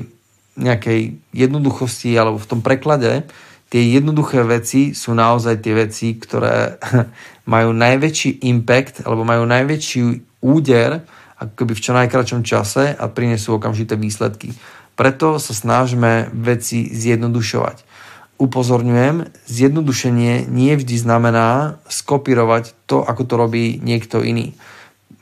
nejakej 0.55 1.19
jednoduchosti 1.33 2.15
alebo 2.15 2.39
v 2.39 2.49
tom 2.49 2.61
preklade 2.61 3.27
tie 3.73 3.83
jednoduché 3.97 4.45
veci 4.45 4.93
sú 4.93 5.17
naozaj 5.17 5.65
tie 5.65 5.75
veci, 5.75 6.15
ktoré 6.15 6.77
majú 7.53 7.73
najväčší 7.73 8.45
impact 8.47 9.03
alebo 9.09 9.25
majú 9.25 9.49
najväčší 9.49 10.01
úder 10.45 11.03
akoby 11.43 11.73
v 11.75 11.83
čo 11.83 11.93
najkračom 11.97 12.47
čase 12.47 12.95
a 12.95 13.05
prinesú 13.11 13.59
okamžité 13.59 13.99
výsledky. 13.99 14.55
Preto 14.95 15.43
sa 15.43 15.57
snažíme 15.57 16.31
veci 16.37 16.93
zjednodušovať. 16.93 17.83
Upozorňujem, 18.39 19.31
zjednodušenie 19.47 20.51
nie 20.51 20.73
vždy 20.75 20.95
znamená 20.99 21.79
skopírovať 21.87 22.75
to, 22.91 23.03
ako 23.03 23.23
to 23.27 23.35
robí 23.39 23.65
niekto 23.79 24.23
iný. 24.23 24.55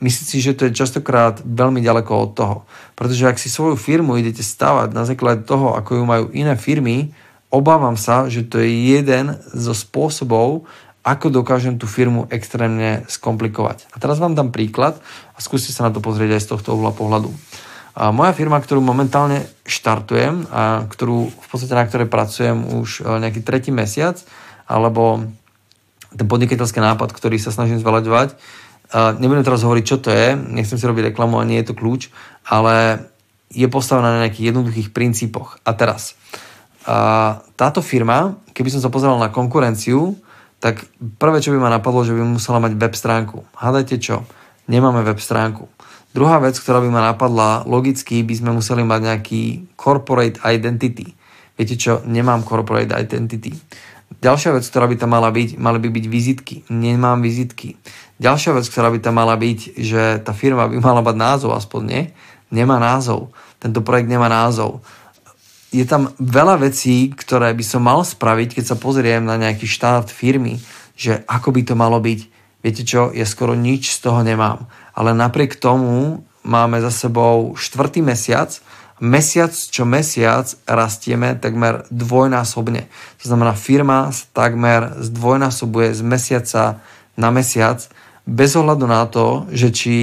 Myslím 0.01 0.25
si, 0.25 0.37
že 0.41 0.57
to 0.57 0.65
je 0.65 0.73
častokrát 0.73 1.37
veľmi 1.45 1.77
ďaleko 1.77 2.09
od 2.09 2.31
toho. 2.33 2.57
Pretože 2.97 3.29
ak 3.29 3.37
si 3.37 3.53
svoju 3.53 3.77
firmu 3.77 4.17
idete 4.17 4.41
stavať 4.41 4.97
na 4.97 5.05
základe 5.05 5.45
toho, 5.45 5.77
ako 5.77 6.01
ju 6.01 6.03
majú 6.03 6.25
iné 6.33 6.57
firmy, 6.57 7.13
obávam 7.53 7.93
sa, 7.93 8.25
že 8.25 8.41
to 8.49 8.57
je 8.57 8.97
jeden 8.97 9.37
zo 9.53 9.77
spôsobov, 9.77 10.65
ako 11.01 11.33
dokážem 11.33 11.81
tú 11.81 11.89
firmu 11.89 12.29
extrémne 12.29 13.05
skomplikovať. 13.09 13.89
A 13.93 13.97
teraz 13.97 14.21
vám 14.21 14.37
dám 14.37 14.53
príklad 14.53 15.01
a 15.33 15.39
skúste 15.41 15.73
sa 15.73 15.89
na 15.89 15.93
to 15.93 16.01
pozrieť 16.01 16.37
aj 16.37 16.41
z 16.45 16.49
tohto 16.57 16.77
uhla 16.77 16.93
pohľadu. 16.93 17.29
A 17.91 18.13
moja 18.15 18.31
firma, 18.31 18.61
ktorú 18.61 18.79
momentálne 18.79 19.43
štartujem 19.67 20.47
a 20.47 20.87
ktorú 20.87 21.27
v 21.27 21.47
podstate 21.51 21.75
na 21.75 21.83
ktorej 21.83 22.07
pracujem 22.07 22.57
už 22.79 23.03
e, 23.03 23.19
nejaký 23.19 23.43
tretí 23.43 23.67
mesiac, 23.73 24.15
alebo 24.63 25.27
ten 26.15 26.27
podnikateľský 26.27 26.79
nápad, 26.79 27.11
ktorý 27.11 27.35
sa 27.35 27.51
snažím 27.51 27.83
zveľaďovať, 27.83 28.39
nebudem 28.93 29.43
teraz 29.47 29.63
hovoriť, 29.63 29.83
čo 29.87 29.97
to 30.03 30.11
je, 30.11 30.35
nechcem 30.35 30.75
si 30.75 30.83
robiť 30.83 31.15
reklamu 31.15 31.39
a 31.39 31.47
nie 31.47 31.63
je 31.63 31.71
to 31.71 31.77
kľúč, 31.79 32.11
ale 32.47 33.07
je 33.51 33.67
postavená 33.67 34.15
na 34.15 34.27
nejakých 34.27 34.55
jednoduchých 34.55 34.95
princípoch. 34.95 35.59
A 35.63 35.75
teraz, 35.75 36.15
táto 37.55 37.79
firma, 37.83 38.39
keby 38.55 38.71
som 38.71 38.83
sa 38.83 38.91
pozeral 38.91 39.19
na 39.19 39.31
konkurenciu, 39.31 40.15
tak 40.61 40.85
prvé, 41.17 41.41
čo 41.41 41.51
by 41.51 41.59
ma 41.59 41.73
napadlo, 41.73 42.05
že 42.05 42.13
by 42.13 42.21
musela 42.21 42.61
mať 42.61 42.77
web 42.77 42.93
stránku. 42.93 43.43
Hádajte 43.57 43.97
čo? 43.97 44.23
Nemáme 44.69 45.01
web 45.01 45.17
stránku. 45.17 45.65
Druhá 46.11 46.37
vec, 46.43 46.59
ktorá 46.59 46.83
by 46.83 46.89
ma 46.91 47.01
napadla, 47.11 47.63
logicky 47.63 48.19
by 48.21 48.35
sme 48.35 48.51
museli 48.53 48.83
mať 48.83 48.99
nejaký 49.01 49.43
corporate 49.79 50.43
identity. 50.43 51.15
Viete 51.55 51.75
čo, 51.79 52.03
nemám 52.03 52.43
corporate 52.43 52.91
identity. 52.91 53.55
Ďalšia 54.19 54.51
vec, 54.59 54.67
ktorá 54.67 54.91
by 54.91 54.95
tam 54.99 55.15
mala 55.15 55.31
byť, 55.31 55.55
mali 55.55 55.79
by 55.79 55.89
byť 55.93 56.05
vizitky. 56.11 56.55
Nemám 56.67 57.23
vizitky. 57.23 57.79
Ďalšia 58.19 58.51
vec, 58.59 58.67
ktorá 58.67 58.91
by 58.91 58.99
tam 58.99 59.15
mala 59.15 59.39
byť, 59.39 59.79
že 59.79 60.19
tá 60.19 60.35
firma 60.35 60.67
by 60.67 60.77
mala 60.83 60.99
mať 60.99 61.15
názov, 61.15 61.55
aspoň 61.55 61.81
nie. 61.87 62.03
Nemá 62.51 62.75
názov. 62.75 63.31
Tento 63.63 63.79
projekt 63.79 64.11
nemá 64.11 64.27
názov. 64.27 64.83
Je 65.71 65.87
tam 65.87 66.11
veľa 66.19 66.59
vecí, 66.59 67.15
ktoré 67.15 67.55
by 67.55 67.63
som 67.63 67.87
mal 67.87 68.03
spraviť, 68.03 68.59
keď 68.59 68.75
sa 68.75 68.75
pozriem 68.75 69.23
na 69.23 69.39
nejaký 69.39 69.63
štát 69.63 70.11
firmy, 70.11 70.59
že 70.99 71.23
ako 71.31 71.55
by 71.55 71.61
to 71.63 71.73
malo 71.79 71.95
byť. 72.03 72.19
Viete 72.61 72.83
čo, 72.83 73.09
ja 73.15 73.23
skoro 73.23 73.55
nič 73.55 73.95
z 73.95 74.03
toho 74.03 74.21
nemám 74.21 74.67
ale 74.95 75.15
napriek 75.15 75.55
tomu 75.55 76.23
máme 76.43 76.81
za 76.81 76.91
sebou 76.91 77.55
štvrtý 77.55 78.01
mesiac, 78.01 78.51
mesiac 79.01 79.49
čo 79.49 79.83
mesiac 79.83 80.45
rastieme 80.69 81.33
takmer 81.33 81.89
dvojnásobne. 81.89 82.85
To 83.19 83.25
znamená, 83.25 83.57
firma 83.57 84.13
sa 84.13 84.29
takmer 84.31 85.01
zdvojnásobuje 85.01 85.97
z 85.97 86.01
mesiaca 86.05 86.63
na 87.17 87.29
mesiac 87.33 87.81
bez 88.29 88.53
ohľadu 88.53 88.85
na 88.85 89.03
to, 89.09 89.49
že 89.49 89.69
či, 89.73 89.95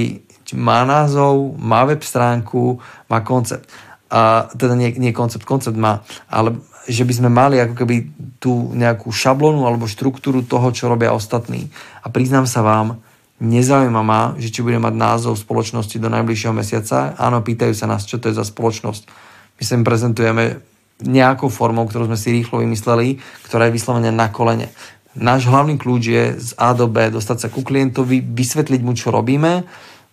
má 0.53 0.83
názov, 0.83 1.55
má 1.55 1.85
web 1.87 2.03
stránku, 2.03 2.81
má 3.07 3.23
koncept. 3.23 3.69
A, 4.09 4.49
teda 4.51 4.73
nie, 4.73 4.91
nie 4.97 5.13
koncept, 5.15 5.45
koncept 5.45 5.77
má, 5.77 6.01
ale 6.27 6.57
že 6.89 7.05
by 7.05 7.13
sme 7.13 7.29
mali 7.29 7.61
ako 7.61 7.77
keby 7.77 7.95
tú 8.41 8.73
nejakú 8.73 9.13
šablonu 9.13 9.69
alebo 9.69 9.85
štruktúru 9.85 10.41
toho, 10.41 10.73
čo 10.73 10.89
robia 10.89 11.13
ostatní. 11.13 11.69
A 12.01 12.09
priznám 12.09 12.49
sa 12.49 12.65
vám, 12.65 12.97
Nezaujíma 13.39 14.03
ma, 14.03 14.35
že 14.35 14.51
či 14.51 14.59
bude 14.59 14.75
mať 14.83 14.95
názov 14.99 15.39
spoločnosti 15.39 15.95
do 15.95 16.11
najbližšieho 16.11 16.51
mesiaca. 16.51 17.15
Áno, 17.15 17.39
pýtajú 17.39 17.71
sa 17.71 17.87
nás, 17.87 18.03
čo 18.03 18.19
to 18.19 18.27
je 18.27 18.35
za 18.35 18.43
spoločnosť. 18.43 19.07
My 19.55 19.63
sa 19.63 19.75
im 19.79 19.87
prezentujeme 19.87 20.59
nejakou 20.99 21.47
formou, 21.47 21.87
ktorú 21.87 22.11
sme 22.11 22.19
si 22.19 22.35
rýchlo 22.35 22.59
vymysleli, 22.59 23.23
ktorá 23.47 23.71
je 23.71 23.75
vyslovene 23.79 24.11
na 24.11 24.27
kolene. 24.27 24.67
Náš 25.15 25.47
hlavný 25.47 25.79
kľúč 25.79 26.03
je 26.03 26.23
z 26.35 26.49
A 26.59 26.75
do 26.75 26.91
B 26.91 27.07
dostať 27.07 27.37
sa 27.39 27.47
ku 27.47 27.63
klientovi, 27.63 28.19
vysvetliť 28.19 28.81
mu, 28.83 28.91
čo 28.91 29.15
robíme, 29.15 29.63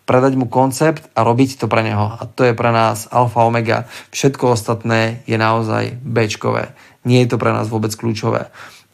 predať 0.06 0.38
mu 0.38 0.46
koncept 0.46 1.10
a 1.18 1.26
robiť 1.26 1.58
to 1.58 1.66
pre 1.66 1.82
neho. 1.82 2.14
A 2.14 2.30
to 2.30 2.46
je 2.46 2.54
pre 2.54 2.70
nás 2.70 3.10
alfa 3.10 3.42
omega. 3.42 3.90
Všetko 4.14 4.54
ostatné 4.54 5.26
je 5.26 5.34
naozaj 5.34 5.98
Bčkové. 5.98 6.78
Nie 7.02 7.26
je 7.26 7.34
to 7.34 7.42
pre 7.42 7.50
nás 7.50 7.66
vôbec 7.66 7.90
kľúčové. 7.90 8.46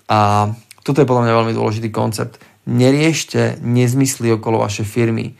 A 0.08 0.48
toto 0.80 1.04
je 1.04 1.08
podľa 1.08 1.28
mňa 1.28 1.36
veľmi 1.36 1.52
dôležitý 1.52 1.92
koncept 1.92 2.40
neriešte 2.68 3.58
nezmysly 3.58 4.30
okolo 4.34 4.62
vašej 4.62 4.86
firmy. 4.86 5.34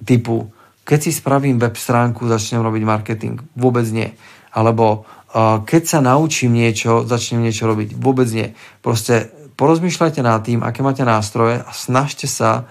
Typu, 0.00 0.48
keď 0.88 0.98
si 1.04 1.12
spravím 1.12 1.60
web 1.60 1.76
stránku, 1.76 2.24
začnem 2.24 2.64
robiť 2.64 2.82
marketing. 2.86 3.36
Vôbec 3.52 3.84
nie. 3.92 4.16
Alebo 4.56 5.04
uh, 5.04 5.60
keď 5.68 5.82
sa 5.84 5.98
naučím 6.00 6.56
niečo, 6.56 7.04
začnem 7.04 7.44
niečo 7.44 7.68
robiť. 7.68 7.92
Vôbec 7.92 8.28
nie. 8.32 8.56
Proste 8.80 9.28
porozmýšľajte 9.58 10.20
nad 10.24 10.40
tým, 10.40 10.64
aké 10.64 10.80
máte 10.80 11.04
nástroje 11.04 11.60
a 11.60 11.70
snažte 11.74 12.24
sa 12.24 12.64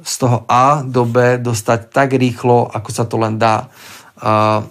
z 0.00 0.14
toho 0.16 0.48
A 0.48 0.80
do 0.80 1.04
B 1.04 1.36
dostať 1.36 1.92
tak 1.92 2.16
rýchlo, 2.16 2.66
ako 2.72 2.90
sa 2.90 3.04
to 3.04 3.20
len 3.20 3.36
dá. 3.36 3.68
Uh, 4.16 4.64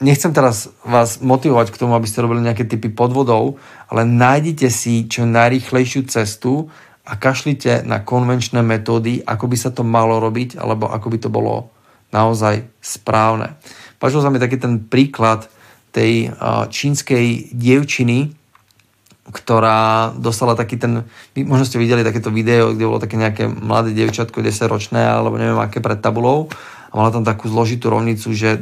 nechcem 0.00 0.32
teraz 0.32 0.72
vás 0.82 1.20
motivovať 1.20 1.70
k 1.70 1.78
tomu, 1.78 1.92
aby 1.92 2.08
ste 2.08 2.24
robili 2.24 2.40
nejaké 2.42 2.64
typy 2.64 2.88
podvodov, 2.88 3.60
ale 3.92 4.08
nájdite 4.08 4.66
si 4.72 5.04
čo 5.06 5.28
najrýchlejšiu 5.28 6.08
cestu, 6.08 6.72
a 7.06 7.12
kašlite 7.16 7.82
na 7.88 8.04
konvenčné 8.04 8.60
metódy, 8.60 9.24
ako 9.24 9.44
by 9.48 9.56
sa 9.56 9.70
to 9.72 9.82
malo 9.82 10.20
robiť, 10.20 10.60
alebo 10.60 10.86
ako 10.88 11.06
by 11.08 11.18
to 11.20 11.30
bolo 11.32 11.72
naozaj 12.10 12.66
správne. 12.82 13.56
Páčil 14.02 14.20
sa 14.20 14.32
mi 14.32 14.42
taký 14.42 14.58
ten 14.58 14.82
príklad 14.82 15.46
tej 15.90 16.30
čínskej 16.70 17.54
dievčiny, 17.54 18.34
ktorá 19.30 20.10
dostala 20.18 20.58
taký 20.58 20.74
ten, 20.74 21.06
možno 21.46 21.62
ste 21.62 21.78
videli 21.78 22.02
takéto 22.02 22.34
video, 22.34 22.74
kde 22.74 22.86
bolo 22.86 22.98
také 22.98 23.14
nejaké 23.14 23.46
mladé 23.46 23.94
dievčatko, 23.94 24.42
10 24.42 24.66
ročné, 24.66 25.02
alebo 25.06 25.38
neviem 25.38 25.58
aké 25.58 25.78
pred 25.78 26.02
tabulou 26.02 26.50
a 26.90 26.92
mala 26.98 27.14
tam 27.14 27.22
takú 27.22 27.46
zložitú 27.46 27.94
rovnicu, 27.94 28.34
že 28.34 28.58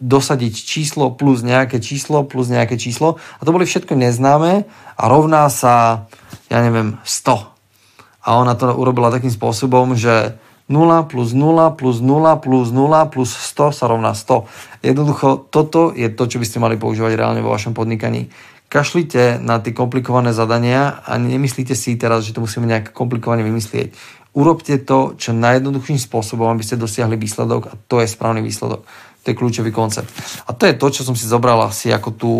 dosadiť 0.00 0.54
číslo 0.56 1.12
plus 1.12 1.44
nejaké 1.44 1.80
číslo 1.80 2.24
plus 2.24 2.48
nejaké 2.48 2.80
číslo 2.80 3.20
a 3.36 3.40
to 3.44 3.52
boli 3.52 3.68
všetko 3.68 3.96
neznáme 3.96 4.64
a 4.96 5.02
rovná 5.08 5.48
sa, 5.52 6.08
ja 6.48 6.60
neviem, 6.64 6.96
100. 7.04 7.49
A 8.24 8.36
ona 8.36 8.52
to 8.54 8.68
urobila 8.72 9.08
takým 9.08 9.32
spôsobom, 9.32 9.96
že 9.96 10.36
0 10.70 11.10
plus 11.10 11.34
0 11.34 11.74
plus 11.74 11.98
0 11.98 12.36
plus 12.38 12.70
0 12.70 13.12
plus 13.12 13.30
100 13.34 13.74
sa 13.74 13.84
rovná 13.90 14.14
100. 14.14 14.86
Jednoducho, 14.86 15.50
toto 15.50 15.90
je 15.90 16.06
to, 16.14 16.30
čo 16.30 16.38
by 16.38 16.46
ste 16.46 16.62
mali 16.62 16.78
používať 16.78 17.18
reálne 17.18 17.42
vo 17.42 17.50
vašom 17.50 17.74
podnikaní. 17.74 18.30
Kašlite 18.70 19.42
na 19.42 19.58
tie 19.58 19.74
komplikované 19.74 20.30
zadania 20.30 21.02
a 21.02 21.18
nemyslíte 21.18 21.74
si 21.74 21.98
teraz, 21.98 22.22
že 22.22 22.38
to 22.38 22.46
musíme 22.46 22.70
nejak 22.70 22.94
komplikovane 22.94 23.42
vymyslieť. 23.42 23.98
Urobte 24.30 24.78
to 24.86 25.18
čo 25.18 25.34
najjednoduchším 25.34 25.98
spôsobom, 25.98 26.46
aby 26.54 26.62
ste 26.62 26.78
dosiahli 26.78 27.18
výsledok 27.18 27.66
a 27.66 27.74
to 27.90 27.98
je 27.98 28.06
správny 28.06 28.38
výsledok. 28.46 28.86
To 29.20 29.26
je 29.28 29.36
kľúčový 29.36 29.68
koncept. 29.68 30.08
A 30.48 30.56
to 30.56 30.64
je 30.64 30.74
to, 30.80 30.86
čo 30.88 31.04
som 31.04 31.12
si 31.12 31.28
zobral 31.28 31.60
asi 31.60 31.92
ako 31.92 32.10
tú 32.16 32.32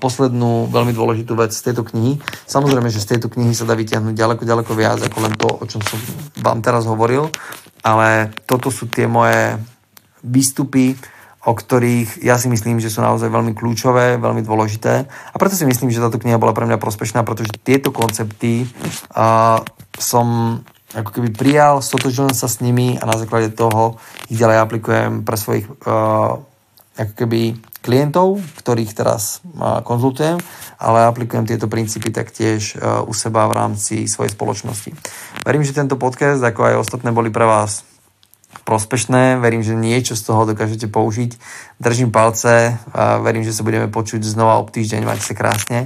poslednú 0.00 0.64
veľmi 0.72 0.96
dôležitú 0.96 1.36
vec 1.36 1.52
z 1.52 1.60
tejto 1.60 1.84
knihy. 1.84 2.16
Samozrejme, 2.48 2.88
že 2.88 3.04
z 3.04 3.16
tejto 3.16 3.28
knihy 3.28 3.52
sa 3.52 3.68
dá 3.68 3.76
vyťahnuť 3.76 4.16
ďaleko, 4.16 4.42
ďaleko 4.48 4.72
viac 4.72 5.00
ako 5.04 5.18
len 5.20 5.34
to, 5.36 5.48
o 5.52 5.64
čom 5.68 5.84
som 5.84 6.00
vám 6.40 6.64
teraz 6.64 6.88
hovoril, 6.88 7.28
ale 7.84 8.32
toto 8.48 8.72
sú 8.72 8.88
tie 8.88 9.04
moje 9.04 9.60
výstupy, 10.24 10.96
o 11.46 11.52
ktorých 11.54 12.26
ja 12.26 12.40
si 12.40 12.50
myslím, 12.50 12.82
že 12.82 12.90
sú 12.90 13.04
naozaj 13.04 13.30
veľmi 13.30 13.54
kľúčové, 13.54 14.18
veľmi 14.18 14.42
dôležité. 14.42 15.06
A 15.06 15.36
preto 15.38 15.54
si 15.54 15.62
myslím, 15.62 15.94
že 15.94 16.02
táto 16.02 16.18
kniha 16.18 16.42
bola 16.42 16.50
pre 16.50 16.66
mňa 16.66 16.82
prospešná, 16.82 17.22
pretože 17.22 17.54
tieto 17.62 17.94
koncepty 17.94 18.66
uh, 19.14 19.62
som 19.94 20.58
ako 20.94 21.10
keby 21.10 21.34
prijal, 21.34 21.82
stotožil 21.82 22.30
sa 22.30 22.46
s 22.46 22.62
nimi 22.62 22.94
a 22.94 23.04
na 23.08 23.18
základe 23.18 23.50
toho 23.50 23.98
ich 24.30 24.38
ďalej 24.38 24.58
aplikujem 24.62 25.26
pre 25.26 25.34
svojich 25.34 25.66
uh, 25.66 26.38
ako 26.96 27.12
keby 27.12 27.58
klientov, 27.82 28.38
ktorých 28.62 28.94
teraz 28.94 29.42
uh, 29.42 29.82
konzultujem, 29.82 30.38
ale 30.78 31.10
aplikujem 31.10 31.46
tieto 31.46 31.66
princípy 31.66 32.14
taktiež 32.14 32.78
uh, 32.78 33.02
u 33.02 33.10
seba 33.10 33.50
v 33.50 33.56
rámci 33.58 34.06
svojej 34.06 34.30
spoločnosti. 34.30 34.94
Verím, 35.42 35.66
že 35.66 35.74
tento 35.74 35.98
podcast, 35.98 36.38
ako 36.38 36.60
aj 36.62 36.80
ostatné, 36.86 37.10
boli 37.10 37.34
pre 37.34 37.46
vás 37.46 37.82
prospešné. 38.66 39.38
Verím, 39.38 39.62
že 39.62 39.78
niečo 39.78 40.18
z 40.18 40.22
toho 40.26 40.42
dokážete 40.48 40.90
použiť. 40.90 41.38
Držím 41.78 42.10
palce 42.10 42.74
a 42.94 43.18
verím, 43.22 43.46
že 43.46 43.54
sa 43.54 43.62
budeme 43.62 43.86
počuť 43.86 44.22
znova 44.26 44.58
o 44.58 44.66
týždeň. 44.66 45.06
Majte 45.06 45.26
sa 45.26 45.34
krásne 45.38 45.78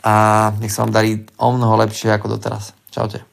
a 0.00 0.14
nech 0.60 0.72
sa 0.72 0.88
vám 0.88 0.92
darí 0.96 1.28
o 1.36 1.48
mnoho 1.52 1.76
lepšie 1.82 2.08
ako 2.14 2.38
doteraz. 2.38 2.72
Čaute. 2.88 3.31